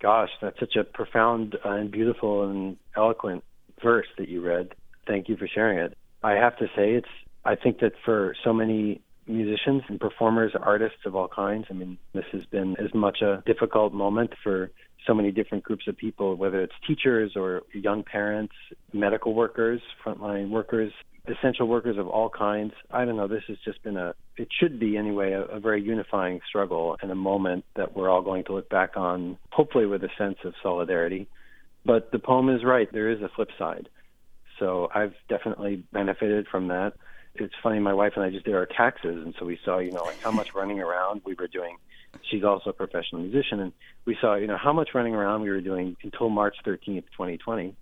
[0.02, 3.44] Gosh, that's such a profound uh, and beautiful and eloquent
[3.82, 4.76] verse that you read.
[5.08, 5.98] Thank you for sharing it.
[6.24, 7.08] I have to say, it's.
[7.48, 11.66] I think that for so many musicians and performers, artists of all kinds.
[11.70, 14.72] I mean, this has been as much a difficult moment for
[15.08, 18.54] so many different groups of people, whether it's teachers or young parents,
[18.94, 20.92] medical workers, frontline workers,
[21.28, 22.74] essential workers of all kinds.
[22.92, 23.28] I don't know.
[23.28, 27.12] This has just been a, it should be anyway, a, a very unifying struggle and
[27.12, 30.54] a moment that we're all going to look back on, hopefully with a sense of
[30.62, 31.28] solidarity.
[31.86, 32.92] But the poem is right.
[32.92, 33.90] There is a flip side.
[34.60, 36.94] So I've definitely benefited from that
[37.36, 37.80] it's funny.
[37.80, 40.20] My wife and I just did our taxes, and so we saw, you know, like
[40.22, 41.78] how much running around we were doing.
[42.30, 43.74] She's also a professional musician, and
[44.06, 47.76] we saw, you know, how much running around we were doing until March 13th, 2020,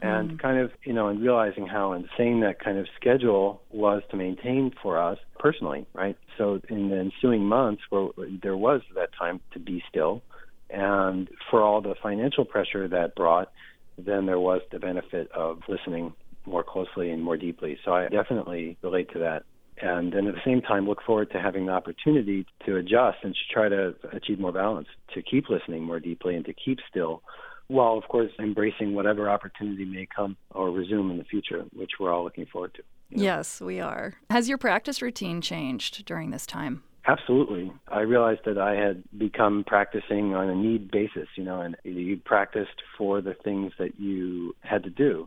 [0.00, 0.38] and mm.
[0.38, 4.72] kind of, you know, and realizing how insane that kind of schedule was to maintain
[4.82, 6.16] for us personally, right?
[6.36, 8.08] So in the ensuing months, where
[8.42, 10.22] there was that time to be still,
[10.68, 13.50] and for all the financial pressure that brought,
[13.98, 16.12] then there was the benefit of listening
[16.46, 17.78] more closely and more deeply.
[17.84, 19.44] So I definitely relate to that.
[19.82, 23.34] And then at the same time, look forward to having the opportunity to adjust and
[23.34, 27.22] to try to achieve more balance, to keep listening more deeply and to keep still,
[27.68, 32.12] while, of course, embracing whatever opportunity may come or resume in the future, which we're
[32.12, 32.82] all looking forward to.
[33.08, 33.22] You know?
[33.22, 34.14] Yes, we are.
[34.28, 36.82] Has your practice routine changed during this time?
[37.06, 37.72] Absolutely.
[37.88, 42.18] I realized that I had become practicing on a need basis, you know, and you
[42.18, 45.26] practiced for the things that you had to do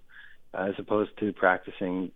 [0.53, 2.11] as opposed to practicing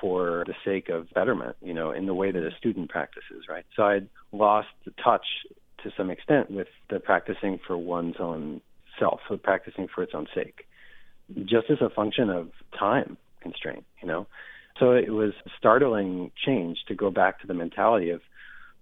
[0.00, 3.64] for the sake of betterment, you know, in the way that a student practices, right?
[3.74, 5.26] So I'd lost the touch
[5.82, 8.60] to some extent with the practicing for one's own
[8.98, 10.66] self, so practicing for its own sake,
[11.44, 14.26] just as a function of time constraint, you know.
[14.78, 18.20] So it was a startling change to go back to the mentality of,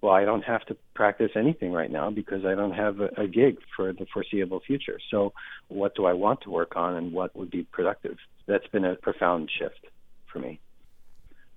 [0.01, 3.27] well, I don't have to practice anything right now because I don't have a, a
[3.29, 4.99] gig for the foreseeable future.
[5.11, 5.33] So
[5.69, 8.19] what do I want to work on and what would be productive?
[8.47, 9.87] That's been a profound shift
[10.27, 10.61] for me.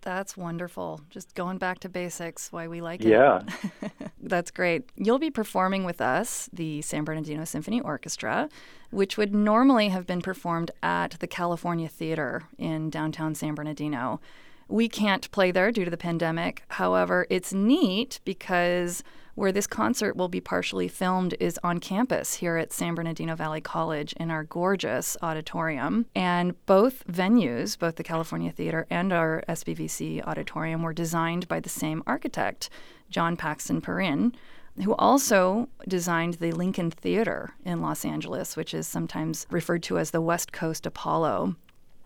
[0.02, 1.02] That's wonderful.
[1.10, 3.10] Just going back to basics, why we like it.
[3.10, 3.42] Yeah.
[4.22, 4.90] That's great.
[4.96, 8.48] You'll be performing with us, the San Bernardino Symphony Orchestra,
[8.90, 14.22] which would normally have been performed at the California Theater in downtown San Bernardino.
[14.70, 16.64] We can't play there due to the pandemic.
[16.70, 19.04] However, it's neat because
[19.38, 23.62] where this concert will be partially filmed is on campus here at San Bernardino Valley
[23.62, 26.08] College in our gorgeous auditorium.
[26.16, 31.70] And both venues, both the California Theater and our SBVC auditorium, were designed by the
[31.70, 32.72] same architect,
[33.12, 34.36] John Paxton Perrin
[34.84, 40.12] who also designed the Lincoln Theater in Los Angeles, which is sometimes referred to as
[40.12, 41.56] the West Coast Apollo.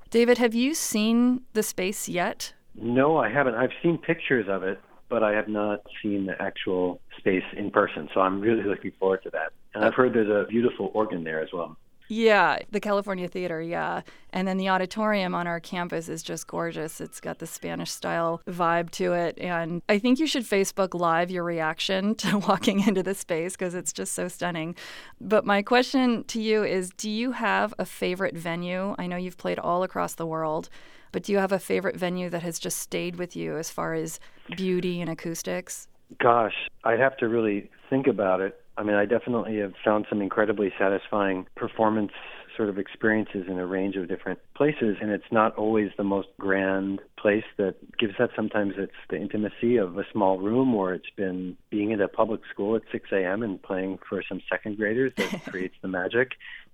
[0.10, 2.54] David, have you seen the space yet?
[2.76, 3.56] No, I haven't.
[3.56, 4.80] I've seen pictures of it,
[5.12, 8.10] but I have not seen the actual space in person.
[8.14, 9.52] So I'm really looking forward to that.
[9.76, 11.78] And I've heard there's a beautiful organ there as well.
[12.08, 14.02] Yeah, the California Theater, yeah.
[14.34, 17.00] And then the auditorium on our campus is just gorgeous.
[17.00, 19.38] It's got the Spanish style vibe to it.
[19.40, 23.76] And I think you should Facebook Live your reaction to walking into the space because
[23.76, 24.76] it's just so stunning.
[25.22, 28.96] But my question to you is do you have a favorite venue?
[28.98, 30.70] I know you've played all across the world.
[31.12, 33.94] But do you have a favorite venue that has just stayed with you as far
[33.94, 34.20] as
[34.56, 35.88] beauty and acoustics?
[36.20, 38.58] Gosh, I'd have to really think about it.
[38.78, 42.12] I mean, I definitely have found some incredibly satisfying performance
[42.56, 46.28] sort of experiences in a range of different places, and it's not always the most
[46.38, 48.30] grand place that gives that.
[48.36, 52.42] Sometimes it's the intimacy of a small room, or it's been being at a public
[52.52, 53.44] school at 6 a.m.
[53.44, 56.32] and playing for some second graders that creates the magic.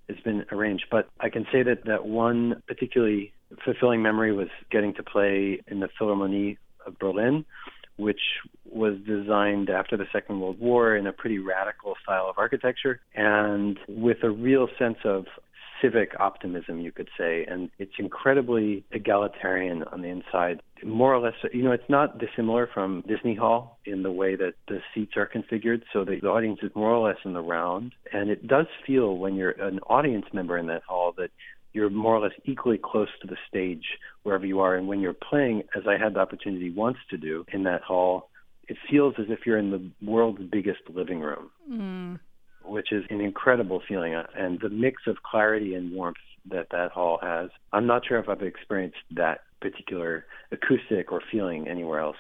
[0.08, 4.94] It's been arranged, but I can say that that one particularly fulfilling memory was getting
[4.96, 7.46] to play in the Philharmonie of Berlin
[7.98, 8.20] which
[8.72, 13.80] was designed after the Second World War in a pretty radical style of architecture and
[13.88, 15.26] with a real sense of
[15.82, 17.46] civic optimism, you could say.
[17.46, 20.62] And it's incredibly egalitarian on the inside.
[20.84, 24.54] More or less, you know, it's not dissimilar from Disney Hall in the way that
[24.68, 25.84] the seats are configured.
[25.94, 27.94] So the, the audience is more or less in the round.
[28.12, 31.30] And it does feel when you're an audience member in that hall that
[31.78, 33.86] you're more or less equally close to the stage
[34.24, 34.76] wherever you are.
[34.76, 38.30] And when you're playing, as I had the opportunity once to do in that hall,
[38.68, 42.20] it feels as if you're in the world's biggest living room, mm.
[42.66, 44.16] which is an incredible feeling.
[44.36, 46.18] And the mix of clarity and warmth
[46.50, 51.68] that that hall has, I'm not sure if I've experienced that particular acoustic or feeling
[51.68, 52.18] anywhere else.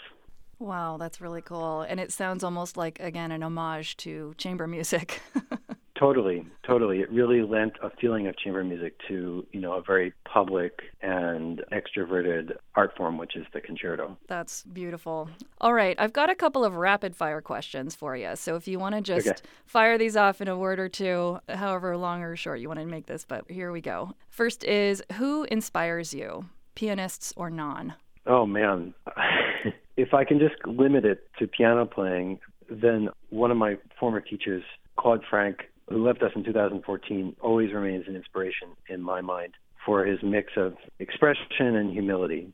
[0.59, 1.81] Wow, that's really cool.
[1.81, 5.19] And it sounds almost like, again, an homage to chamber music.
[5.99, 6.99] Totally, totally.
[6.99, 11.63] It really lent a feeling of chamber music to, you know, a very public and
[11.71, 14.15] extroverted art form, which is the concerto.
[14.27, 15.29] That's beautiful.
[15.59, 18.35] All right, I've got a couple of rapid fire questions for you.
[18.35, 19.39] So if you want to just okay.
[19.65, 22.85] fire these off in a word or two, however long or short you want to
[22.85, 24.13] make this, but here we go.
[24.29, 27.95] First is who inspires you, pianists or non?
[28.27, 28.93] Oh, man.
[29.97, 34.63] if I can just limit it to piano playing, then one of my former teachers,
[34.97, 39.53] Claude Frank, who left us in 2014, always remains an inspiration in my mind
[39.85, 42.53] for his mix of expression and humility.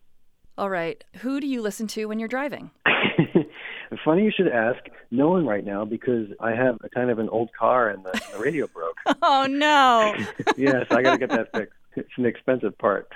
[0.57, 1.03] All right.
[1.21, 2.69] Who do you listen to when you're driving?
[4.05, 4.79] Funny you should ask.
[5.11, 8.11] No one right now because I have a kind of an old car and the,
[8.33, 8.97] the radio broke.
[9.21, 10.15] oh no!
[10.57, 11.75] yes, I got to get that fixed.
[11.95, 13.11] It's an expensive part.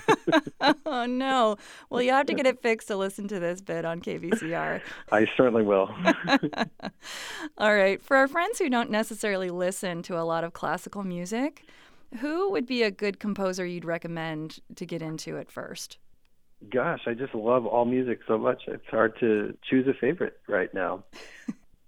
[0.86, 1.56] oh no!
[1.90, 4.80] Well, you have to get it fixed to listen to this bit on KVCR.
[5.12, 5.94] I certainly will.
[7.58, 8.02] All right.
[8.02, 11.64] For our friends who don't necessarily listen to a lot of classical music,
[12.20, 15.98] who would be a good composer you'd recommend to get into at first?
[16.70, 18.62] Gosh, I just love all music so much.
[18.66, 21.04] It's hard to choose a favorite right now.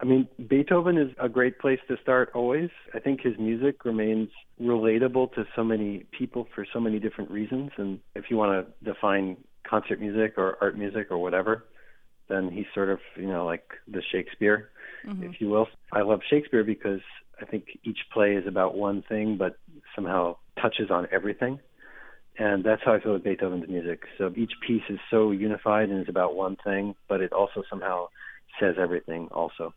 [0.01, 2.71] I mean, Beethoven is a great place to start always.
[2.95, 4.29] I think his music remains
[4.61, 7.71] relatable to so many people for so many different reasons.
[7.77, 9.37] And if you want to define
[9.69, 11.65] concert music or art music or whatever,
[12.29, 14.69] then he's sort of, you know, like the Shakespeare,
[15.05, 15.25] mm-hmm.
[15.25, 15.67] if you will.
[15.93, 17.01] I love Shakespeare because
[17.41, 19.57] I think each play is about one thing, but
[19.97, 21.59] somehow touches on everything.
[22.39, 24.03] And that's how I feel with Beethoven's music.
[24.17, 28.09] So each piece is so unified and is about one thing, but it also somehow
[28.61, 29.75] says everything also.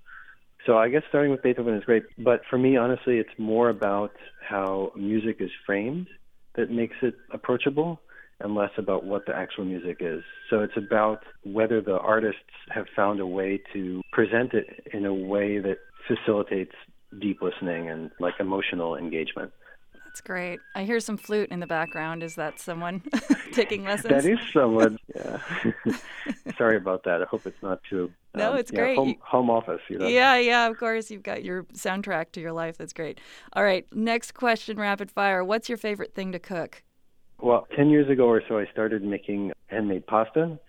[0.65, 4.11] So I guess starting with Beethoven is great, but for me, honestly, it's more about
[4.47, 6.07] how music is framed
[6.55, 7.99] that makes it approachable
[8.39, 10.23] and less about what the actual music is.
[10.49, 15.13] So it's about whether the artists have found a way to present it in a
[15.13, 16.73] way that facilitates
[17.19, 19.51] deep listening and like emotional engagement.
[20.11, 20.59] That's great.
[20.75, 22.21] I hear some flute in the background.
[22.21, 23.01] Is that someone
[23.53, 24.09] taking lessons?
[24.11, 24.99] that is someone.
[25.15, 25.39] Yeah.
[26.61, 27.23] Sorry about that.
[27.23, 28.11] I hope it's not too.
[28.35, 28.95] No, um, it's great.
[28.95, 30.07] Home, home, office, you know.
[30.07, 30.67] Yeah, yeah.
[30.67, 32.77] Of course, you've got your soundtrack to your life.
[32.77, 33.19] That's great.
[33.53, 33.87] All right.
[33.91, 35.43] Next question, rapid fire.
[35.43, 36.83] What's your favorite thing to cook?
[37.39, 40.59] Well, ten years ago or so, I started making handmade pasta.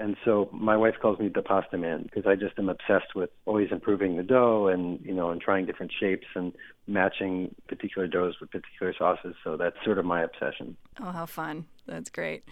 [0.00, 3.28] And so my wife calls me the pasta man because I just am obsessed with
[3.44, 6.54] always improving the dough and you know and trying different shapes and
[6.86, 9.34] matching particular doughs with particular sauces.
[9.44, 10.74] So that's sort of my obsession.
[11.00, 11.66] Oh, how fun!
[11.86, 12.44] That's great.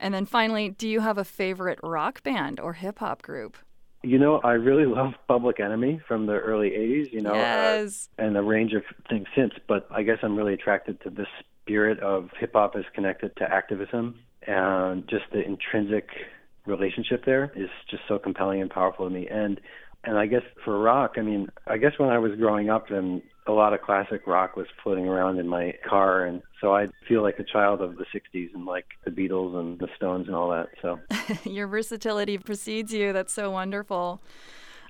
[0.00, 3.56] And then finally, do you have a favorite rock band or hip hop group?
[4.02, 7.12] You know, I really love Public Enemy from the early '80s.
[7.12, 8.08] You know, yes.
[8.18, 9.52] uh, and a range of things since.
[9.68, 11.26] But I guess I'm really attracted to the
[11.62, 16.08] spirit of hip hop as connected to activism and just the intrinsic
[16.66, 19.28] relationship there is just so compelling and powerful to me.
[19.28, 19.60] And
[20.04, 23.22] and I guess for rock, I mean, I guess when I was growing up, and
[23.48, 27.22] a lot of classic rock was floating around in my car, and so I feel
[27.22, 30.50] like a child of the '60s and like the Beatles and the Stones and all
[30.50, 30.68] that.
[30.80, 31.00] So
[31.50, 33.12] your versatility precedes you.
[33.12, 34.22] That's so wonderful.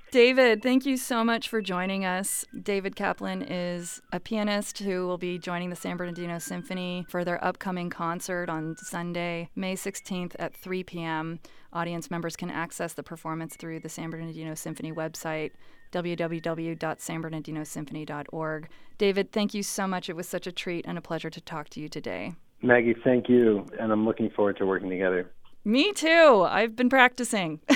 [0.09, 2.45] David, thank you so much for joining us.
[2.63, 7.43] David Kaplan is a pianist who will be joining the San Bernardino Symphony for their
[7.43, 11.39] upcoming concert on Sunday, May 16th at 3 p.m.
[11.73, 15.51] Audience members can access the performance through the San Bernardino Symphony website,
[15.91, 18.69] www.sanbernardinosymphony.org.
[18.97, 20.09] David, thank you so much.
[20.09, 22.33] It was such a treat and a pleasure to talk to you today.
[22.61, 25.31] Maggie, thank you, and I'm looking forward to working together.
[25.63, 26.45] Me too.
[26.47, 27.59] I've been practicing.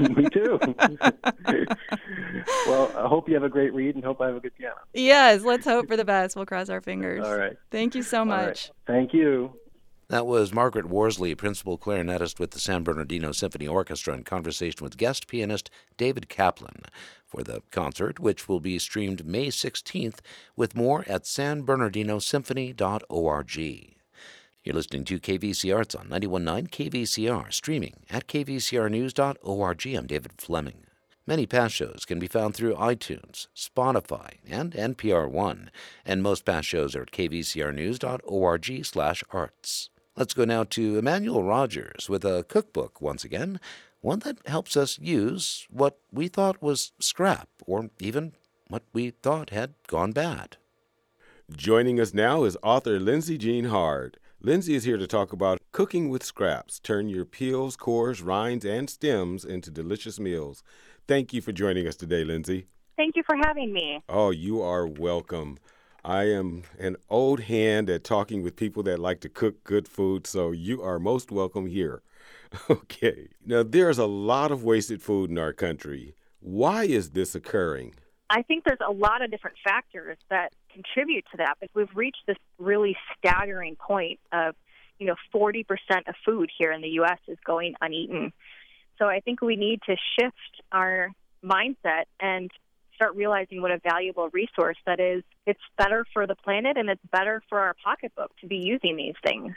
[0.00, 0.58] Me too.
[2.66, 4.76] well, I hope you have a great reed and hope I have a good piano.
[4.94, 6.36] Yes, let's hope for the best.
[6.36, 7.26] We'll cross our fingers.
[7.26, 7.56] All right.
[7.70, 8.70] Thank you so much.
[8.86, 9.52] Thank you.
[10.12, 14.98] That was Margaret Worsley, principal clarinetist with the San Bernardino Symphony Orchestra, in conversation with
[14.98, 16.82] guest pianist David Kaplan
[17.24, 20.18] for the concert, which will be streamed May 16th,
[20.54, 23.96] with more at sanbernardinosymphony.org.
[24.62, 29.86] You're listening to KVC Arts on 91.9 KVCR, streaming at kvcrnews.org.
[29.86, 30.84] I'm David Fleming.
[31.26, 35.70] Many past shows can be found through iTunes, Spotify, and NPR One,
[36.04, 39.88] and most past shows are at kvcrnews.org slash arts.
[40.14, 43.58] Let's go now to Emmanuel Rogers with a cookbook once again,
[44.02, 48.34] one that helps us use what we thought was scrap, or even
[48.68, 50.58] what we thought had gone bad.
[51.50, 54.18] Joining us now is author Lindsay Jean Hard.
[54.42, 56.78] Lindsay is here to talk about cooking with scraps.
[56.78, 60.62] Turn your peels, cores, rinds, and stems into delicious meals.
[61.08, 62.66] Thank you for joining us today, Lindsay.
[62.98, 64.02] Thank you for having me.
[64.10, 65.58] Oh, you are welcome.
[66.04, 70.26] I am an old hand at talking with people that like to cook good food,
[70.26, 72.02] so you are most welcome here.
[72.68, 73.28] Okay.
[73.46, 76.14] Now, there's a lot of wasted food in our country.
[76.40, 77.94] Why is this occurring?
[78.28, 82.24] I think there's a lot of different factors that contribute to that, but we've reached
[82.26, 84.54] this really staggering point of,
[84.98, 85.64] you know, 40%
[86.06, 87.18] of food here in the U.S.
[87.26, 88.34] is going uneaten.
[88.98, 91.10] So I think we need to shift our
[91.42, 92.50] mindset and
[93.02, 95.24] start realizing what a valuable resource that is.
[95.44, 99.14] It's better for the planet and it's better for our pocketbook to be using these
[99.24, 99.54] things.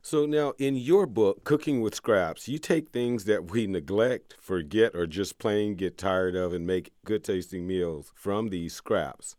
[0.00, 4.94] So now in your book, Cooking with Scraps, you take things that we neglect, forget,
[4.94, 9.36] or just plain get tired of and make good tasting meals from these scraps.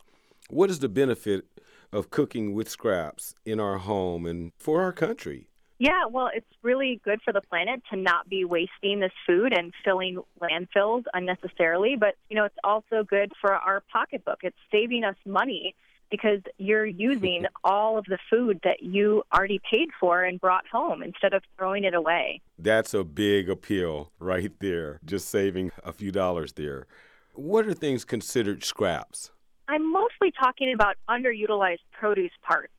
[0.49, 1.45] What is the benefit
[1.91, 5.47] of cooking with scraps in our home and for our country?
[5.83, 9.73] Yeah, well, it's really good for the planet to not be wasting this food and
[9.83, 11.97] filling landfills unnecessarily.
[11.99, 14.39] But, you know, it's also good for our pocketbook.
[14.43, 15.75] It's saving us money
[16.09, 21.03] because you're using all of the food that you already paid for and brought home
[21.03, 22.39] instead of throwing it away.
[22.57, 26.87] That's a big appeal right there, just saving a few dollars there.
[27.33, 29.31] What are things considered scraps?
[29.67, 32.71] I'm mostly talking about underutilized produce parts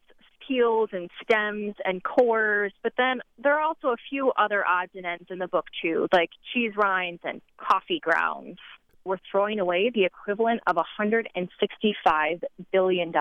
[0.47, 5.07] peels and stems and cores, but then there are also a few other odds and
[5.07, 8.59] ends in the book too, like cheese rinds and coffee grounds.
[9.05, 12.42] We're throwing away the equivalent of $165
[12.72, 13.12] billion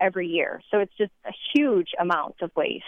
[0.00, 0.62] every year.
[0.70, 2.84] So it's just a huge amount of waste.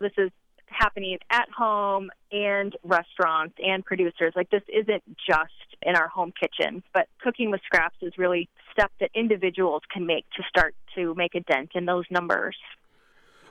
[0.00, 0.30] This is
[0.66, 4.32] happening at home and restaurants and producers.
[4.36, 5.52] Like this isn't just
[5.82, 10.24] in our home kitchens, but cooking with scraps is really step that individuals can make
[10.36, 12.56] to start to make a dent in those numbers.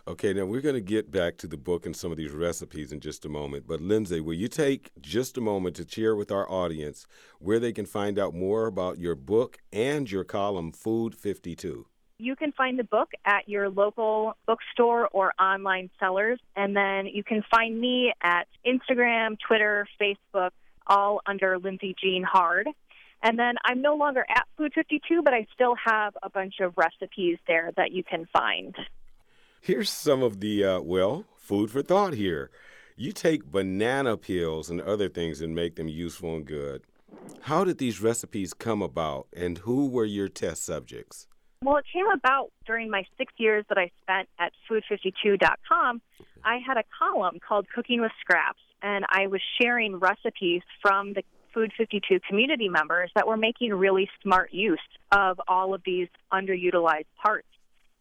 [0.08, 2.94] Okay, now we're going to get back to the book and some of these recipes
[2.94, 3.68] in just a moment.
[3.68, 7.06] But Lindsay, will you take just a moment to share with our audience
[7.40, 11.86] where they can find out more about your book and your column, Food 52?
[12.20, 16.40] You can find the book at your local bookstore or online sellers.
[16.56, 20.52] And then you can find me at Instagram, Twitter, Facebook,
[20.88, 22.70] all under Lindsay Jean Hard.
[23.22, 26.78] And then I'm no longer at Food 52, but I still have a bunch of
[26.78, 28.74] recipes there that you can find.
[29.68, 32.50] Here's some of the, uh, well, food for thought here.
[32.96, 36.84] You take banana peels and other things and make them useful and good.
[37.42, 41.28] How did these recipes come about, and who were your test subjects?
[41.62, 46.02] Well, it came about during my six years that I spent at food52.com.
[46.46, 51.24] I had a column called Cooking with Scraps, and I was sharing recipes from the
[51.54, 54.80] Food 52 community members that were making really smart use
[55.12, 57.48] of all of these underutilized parts.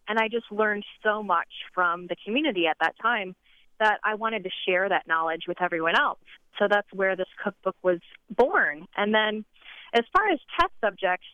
[0.08, 3.34] And I just learned so much from the community at that time
[3.78, 6.18] that I wanted to share that knowledge with everyone else.
[6.58, 8.00] So that's where this cookbook was
[8.30, 8.86] born.
[8.96, 9.44] And then
[9.92, 11.26] as far as test subjects,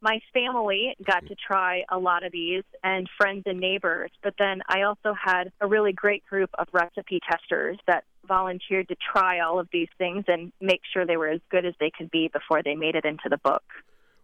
[0.00, 4.60] my family got to try a lot of these and friends and neighbors, but then
[4.68, 9.60] I also had a really great group of recipe testers that volunteered to try all
[9.60, 12.62] of these things and make sure they were as good as they could be before
[12.64, 13.62] they made it into the book.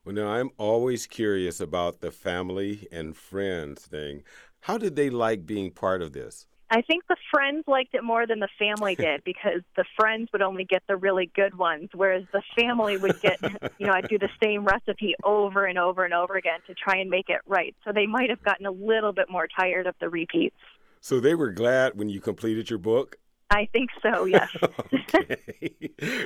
[0.09, 4.22] Well, now I'm always curious about the family and friends thing.
[4.61, 6.46] How did they like being part of this?
[6.70, 10.40] I think the friends liked it more than the family did because the friends would
[10.40, 13.38] only get the really good ones, whereas the family would get,
[13.78, 16.96] you know, I'd do the same recipe over and over and over again to try
[16.96, 17.76] and make it right.
[17.84, 20.56] So they might have gotten a little bit more tired of the repeats.
[21.02, 23.18] So they were glad when you completed your book?
[23.51, 24.51] I think so, yes.
[24.94, 25.36] okay.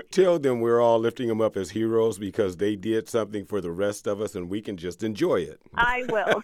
[0.10, 3.70] Tell them we're all lifting them up as heroes because they did something for the
[3.70, 5.60] rest of us and we can just enjoy it.
[5.74, 6.42] I will.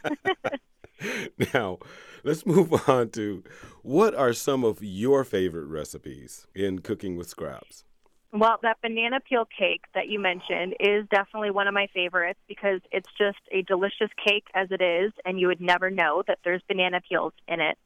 [1.55, 1.79] now,
[2.23, 3.43] let's move on to
[3.83, 7.85] what are some of your favorite recipes in cooking with scraps?
[8.31, 12.81] Well, that banana peel cake that you mentioned is definitely one of my favorites because
[12.93, 16.61] it's just a delicious cake as it is, and you would never know that there's
[16.69, 17.79] banana peels in it.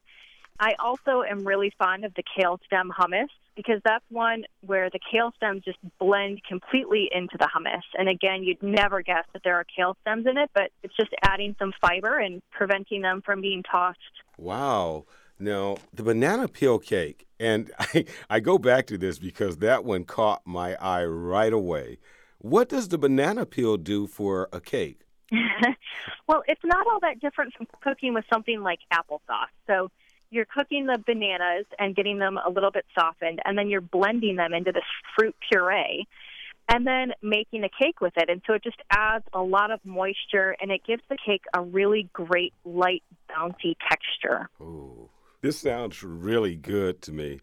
[0.63, 5.01] I also am really fond of the kale stem hummus because that's one where the
[5.11, 7.83] kale stems just blend completely into the hummus.
[7.99, 11.11] And again, you'd never guess that there are kale stems in it, but it's just
[11.21, 13.99] adding some fiber and preventing them from being tossed.
[14.39, 15.07] Wow.
[15.37, 20.05] Now, the banana peel cake, and I, I go back to this because that one
[20.05, 21.99] caught my eye right away.
[22.39, 25.01] What does the banana peel do for a cake?
[26.29, 29.51] well, it's not all that different from cooking with something like applesauce.
[29.67, 29.91] So
[30.33, 34.37] you're cooking the bananas and getting them a little bit softened, and then you're blending
[34.37, 34.83] them into this
[35.16, 36.07] fruit puree
[36.68, 38.30] and then making a cake with it.
[38.30, 41.61] And so it just adds a lot of moisture and it gives the cake a
[41.61, 44.49] really great, light, bouncy texture.
[44.61, 45.11] Ooh,
[45.43, 47.41] this sounds really good to me.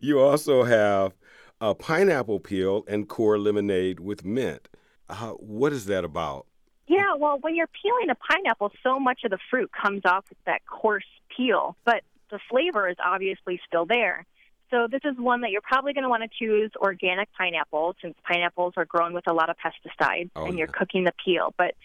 [0.00, 1.14] You also have
[1.60, 4.68] a pineapple peel and core lemonade with mint.
[5.08, 6.46] Uh, what is that about?
[6.86, 10.38] Yeah, well, when you're peeling a pineapple, so much of the fruit comes off with
[10.46, 11.04] that coarse
[11.34, 11.76] peel.
[11.84, 12.02] But
[12.34, 14.26] the flavor is obviously still there.
[14.68, 18.16] So this is one that you're probably going to want to choose organic pineapple since
[18.28, 20.58] pineapples are grown with a lot of pesticides oh, and yeah.
[20.58, 21.54] you're cooking the peel.
[21.56, 21.76] But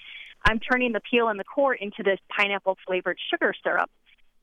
[0.45, 3.91] I'm turning the peel and the core into this pineapple flavored sugar syrup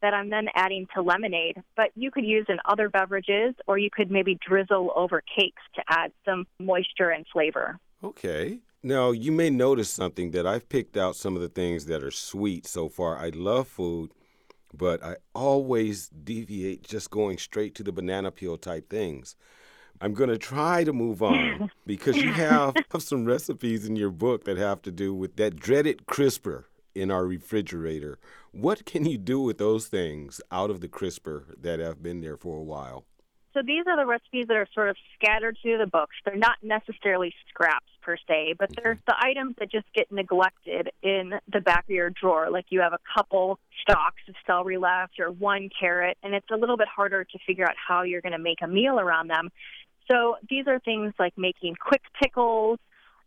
[0.00, 1.60] that I'm then adding to lemonade.
[1.74, 5.82] But you could use in other beverages or you could maybe drizzle over cakes to
[5.88, 7.80] add some moisture and flavor.
[8.04, 8.60] Okay.
[8.80, 12.12] Now, you may notice something that I've picked out some of the things that are
[12.12, 13.18] sweet so far.
[13.18, 14.12] I love food
[14.76, 19.36] but I always deviate just going straight to the banana peel type things.
[20.00, 24.44] I'm going to try to move on because you have some recipes in your book
[24.44, 28.18] that have to do with that dreaded crisper in our refrigerator.
[28.52, 32.36] What can you do with those things out of the crisper that have been there
[32.36, 33.04] for a while?
[33.52, 36.14] So these are the recipes that are sort of scattered through the books.
[36.24, 38.80] They're not necessarily scraps per se, but mm-hmm.
[38.82, 42.48] they're the items that just get neglected in the back of your drawer.
[42.50, 46.56] Like you have a couple stalks of celery left or one carrot, and it's a
[46.56, 49.50] little bit harder to figure out how you're going to make a meal around them.
[50.10, 52.78] So these are things like making quick pickles,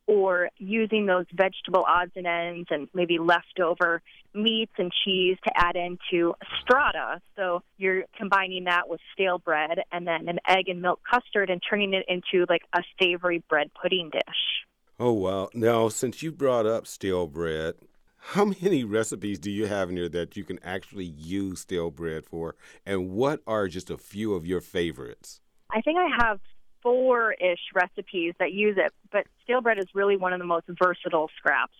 [0.10, 4.02] or using those vegetable odds and ends and maybe leftover
[4.34, 7.22] meats and cheese to add into strata.
[7.36, 11.62] So you're combining that with stale bread and then an egg and milk custard and
[11.62, 14.66] turning it into like a savory bread pudding dish.
[15.00, 15.50] Oh, wow.
[15.54, 17.76] Now, since you brought up stale bread,
[18.18, 22.26] how many recipes do you have in here that you can actually use stale bread
[22.26, 22.56] for?
[22.86, 25.40] And what are just a few of your favorites?
[25.72, 26.42] I think I have
[26.84, 30.66] four ish recipes that use it, but stale bread is really one of the most
[30.68, 31.78] versatile scraps.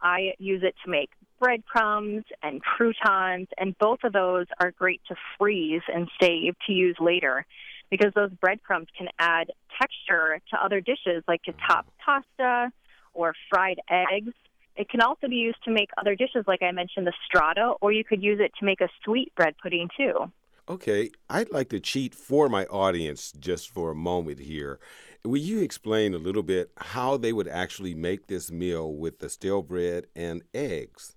[0.00, 1.10] I use it to make
[1.40, 6.96] breadcrumbs and croutons, and both of those are great to freeze and save to use
[7.00, 7.44] later
[7.92, 12.72] because those breadcrumbs can add texture to other dishes like to top pasta
[13.12, 14.32] or fried eggs.
[14.76, 17.92] It can also be used to make other dishes like I mentioned the strata, or
[17.92, 20.32] you could use it to make a sweet bread pudding too.
[20.70, 24.80] Okay, I'd like to cheat for my audience just for a moment here.
[25.22, 29.28] Will you explain a little bit how they would actually make this meal with the
[29.28, 31.14] stale bread and eggs?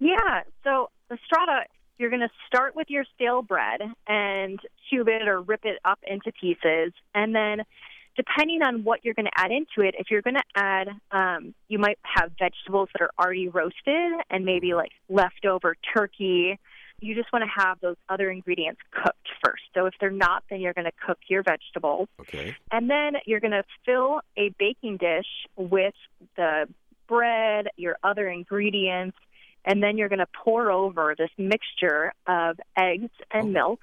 [0.00, 1.66] Yeah, so the strata,
[1.98, 5.98] you're going to start with your stale bread and cube it or rip it up
[6.06, 6.92] into pieces.
[7.14, 7.62] And then,
[8.16, 11.54] depending on what you're going to add into it, if you're going to add, um,
[11.68, 16.58] you might have vegetables that are already roasted and maybe like leftover turkey
[17.00, 19.62] you just want to have those other ingredients cooked first.
[19.74, 22.08] So if they're not, then you're going to cook your vegetables.
[22.20, 22.56] Okay.
[22.70, 25.26] And then you're going to fill a baking dish
[25.56, 25.94] with
[26.36, 26.68] the
[27.06, 29.16] bread, your other ingredients,
[29.66, 33.50] and then you're going to pour over this mixture of eggs and oh.
[33.50, 33.80] milk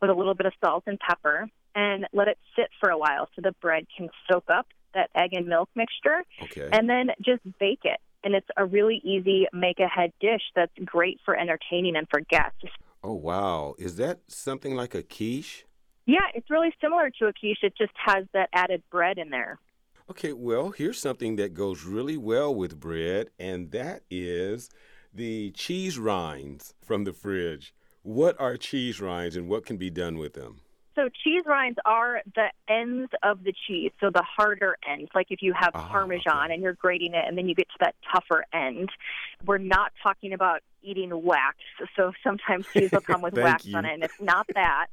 [0.00, 3.28] with a little bit of salt and pepper and let it sit for a while
[3.34, 6.24] so the bread can soak up that egg and milk mixture.
[6.42, 6.68] Okay.
[6.72, 11.20] And then just bake it and it's a really easy make ahead dish that's great
[11.24, 12.64] for entertaining and for guests.
[13.02, 13.74] Oh, wow.
[13.78, 15.64] Is that something like a quiche?
[16.06, 17.62] Yeah, it's really similar to a quiche.
[17.62, 19.58] It just has that added bread in there.
[20.10, 24.68] Okay, well, here's something that goes really well with bread, and that is
[25.12, 27.74] the cheese rinds from the fridge.
[28.02, 30.60] What are cheese rinds and what can be done with them?
[30.96, 35.10] So cheese rinds are the ends of the cheese, so the harder ends.
[35.14, 36.54] Like if you have Ah, Parmesan okay.
[36.54, 38.90] and you're grating it, and then you get to that tougher end.
[39.46, 41.58] We're not talking about eating wax.
[41.96, 43.76] So sometimes cheese will come with wax you.
[43.76, 44.88] on it, and it's not that.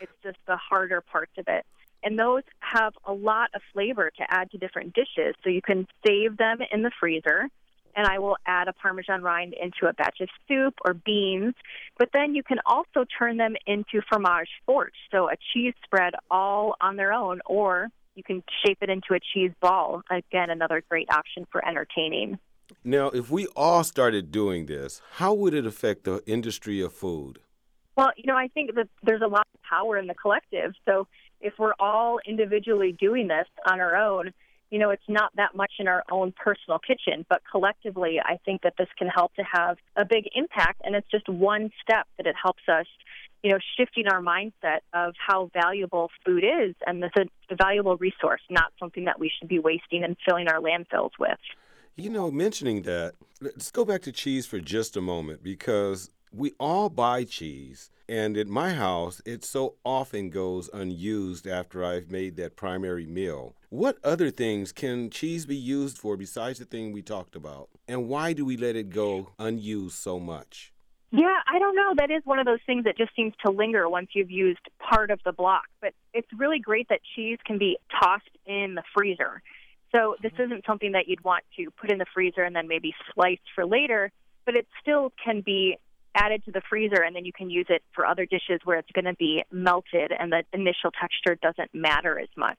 [0.00, 1.64] It's just the harder parts of it.
[2.02, 5.34] And those have a lot of flavor to add to different dishes.
[5.42, 7.48] So you can save them in the freezer
[7.96, 11.54] and I will add a Parmesan rind into a batch of soup or beans.
[11.98, 16.76] But then you can also turn them into fromage fort, so a cheese spread all
[16.80, 20.02] on their own, or you can shape it into a cheese ball.
[20.10, 22.38] Again, another great option for entertaining.
[22.84, 27.38] Now, if we all started doing this, how would it affect the industry of food?
[27.96, 30.74] Well, you know, I think that there's a lot of power in the collective.
[30.84, 31.06] So
[31.40, 34.32] if we're all individually doing this on our own,
[34.70, 38.62] you know, it's not that much in our own personal kitchen, but collectively, I think
[38.62, 40.82] that this can help to have a big impact.
[40.84, 42.86] And it's just one step that it helps us,
[43.42, 47.10] you know, shifting our mindset of how valuable food is and a,
[47.50, 51.38] a valuable resource, not something that we should be wasting and filling our landfills with.
[51.94, 56.52] You know, mentioning that, let's go back to cheese for just a moment because we
[56.60, 57.90] all buy cheese.
[58.08, 63.56] And at my house, it so often goes unused after I've made that primary meal.
[63.70, 67.68] What other things can cheese be used for besides the thing we talked about?
[67.88, 70.72] And why do we let it go unused so much?
[71.10, 71.94] Yeah, I don't know.
[71.96, 75.10] That is one of those things that just seems to linger once you've used part
[75.10, 75.64] of the block.
[75.80, 79.42] But it's really great that cheese can be tossed in the freezer.
[79.92, 80.42] So this mm-hmm.
[80.42, 83.64] isn't something that you'd want to put in the freezer and then maybe slice for
[83.64, 84.12] later,
[84.44, 85.78] but it still can be
[86.16, 88.90] added to the freezer and then you can use it for other dishes where it's
[88.92, 92.58] going to be melted and the initial texture doesn't matter as much.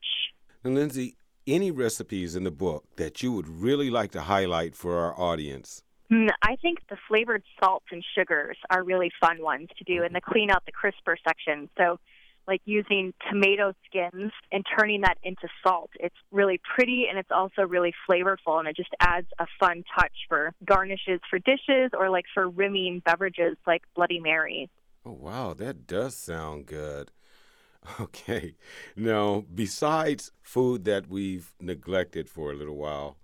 [0.64, 4.97] And Lindsay, any recipes in the book that you would really like to highlight for
[4.99, 5.84] our audience?
[6.10, 10.16] Hmm, I think the flavored salts and sugars are really fun ones to do and
[10.16, 11.70] the clean out the crisper section.
[11.78, 11.99] So
[12.47, 15.89] like using tomato skins and turning that into salt.
[15.99, 20.13] It's really pretty and it's also really flavorful and it just adds a fun touch
[20.29, 24.69] for garnishes for dishes or like for rimming beverages like Bloody Mary.
[25.05, 27.11] Oh, wow, that does sound good.
[28.01, 28.55] Okay.
[28.97, 33.17] Now, besides food that we've neglected for a little while,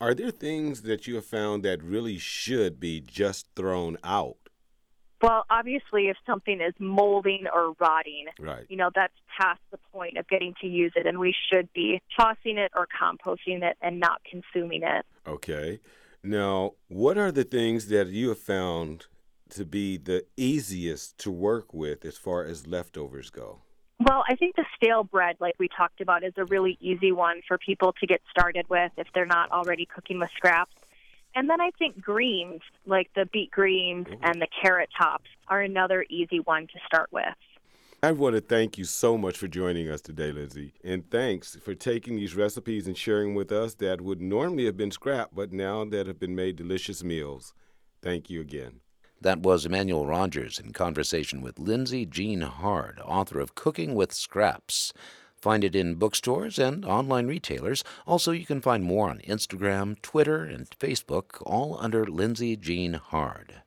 [0.00, 4.45] are there things that you have found that really should be just thrown out?
[5.22, 8.66] Well, obviously, if something is molding or rotting, right.
[8.68, 12.02] you know, that's past the point of getting to use it, and we should be
[12.18, 15.06] tossing it or composting it and not consuming it.
[15.26, 15.80] Okay.
[16.22, 19.06] Now, what are the things that you have found
[19.50, 23.60] to be the easiest to work with as far as leftovers go?
[23.98, 27.40] Well, I think the stale bread, like we talked about, is a really easy one
[27.48, 30.74] for people to get started with if they're not already cooking with scraps.
[31.36, 34.24] And then I think greens, like the beet greens mm-hmm.
[34.24, 37.24] and the carrot tops, are another easy one to start with.
[38.02, 40.72] I want to thank you so much for joining us today, Lindsay.
[40.82, 44.90] And thanks for taking these recipes and sharing with us that would normally have been
[44.90, 47.52] scrap, but now that have been made delicious meals.
[48.02, 48.80] Thank you again.
[49.20, 54.92] That was Emmanuel Rogers in conversation with Lindsay Jean Hard, author of Cooking with Scraps.
[55.46, 57.84] Find it in bookstores and online retailers.
[58.04, 63.62] Also, you can find more on Instagram, Twitter, and Facebook, all under Lindsay Jean Hard.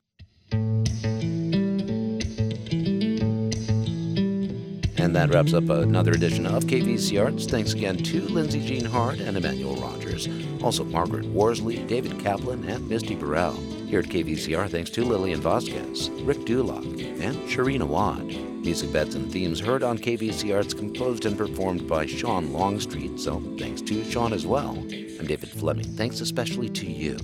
[4.98, 7.46] And that wraps up another edition of KVC Arts.
[7.46, 10.28] Thanks again to Lindsay Jean Hard and Emmanuel Rogers.
[10.62, 13.58] Also, Margaret Worsley, David Kaplan, and Misty Burrell.
[13.90, 16.84] Here at KVCR, thanks to Lillian Vasquez, Rick Dulock,
[17.20, 18.24] and Shireen Awad.
[18.64, 23.40] Music beds and themes heard on KVC Arts composed and performed by Sean Longstreet, so
[23.58, 24.76] thanks to Sean as well.
[24.78, 25.86] I'm David Fleming.
[25.86, 27.18] Thanks especially to you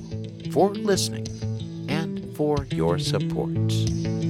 [0.50, 1.28] for listening
[1.88, 4.25] and for your support.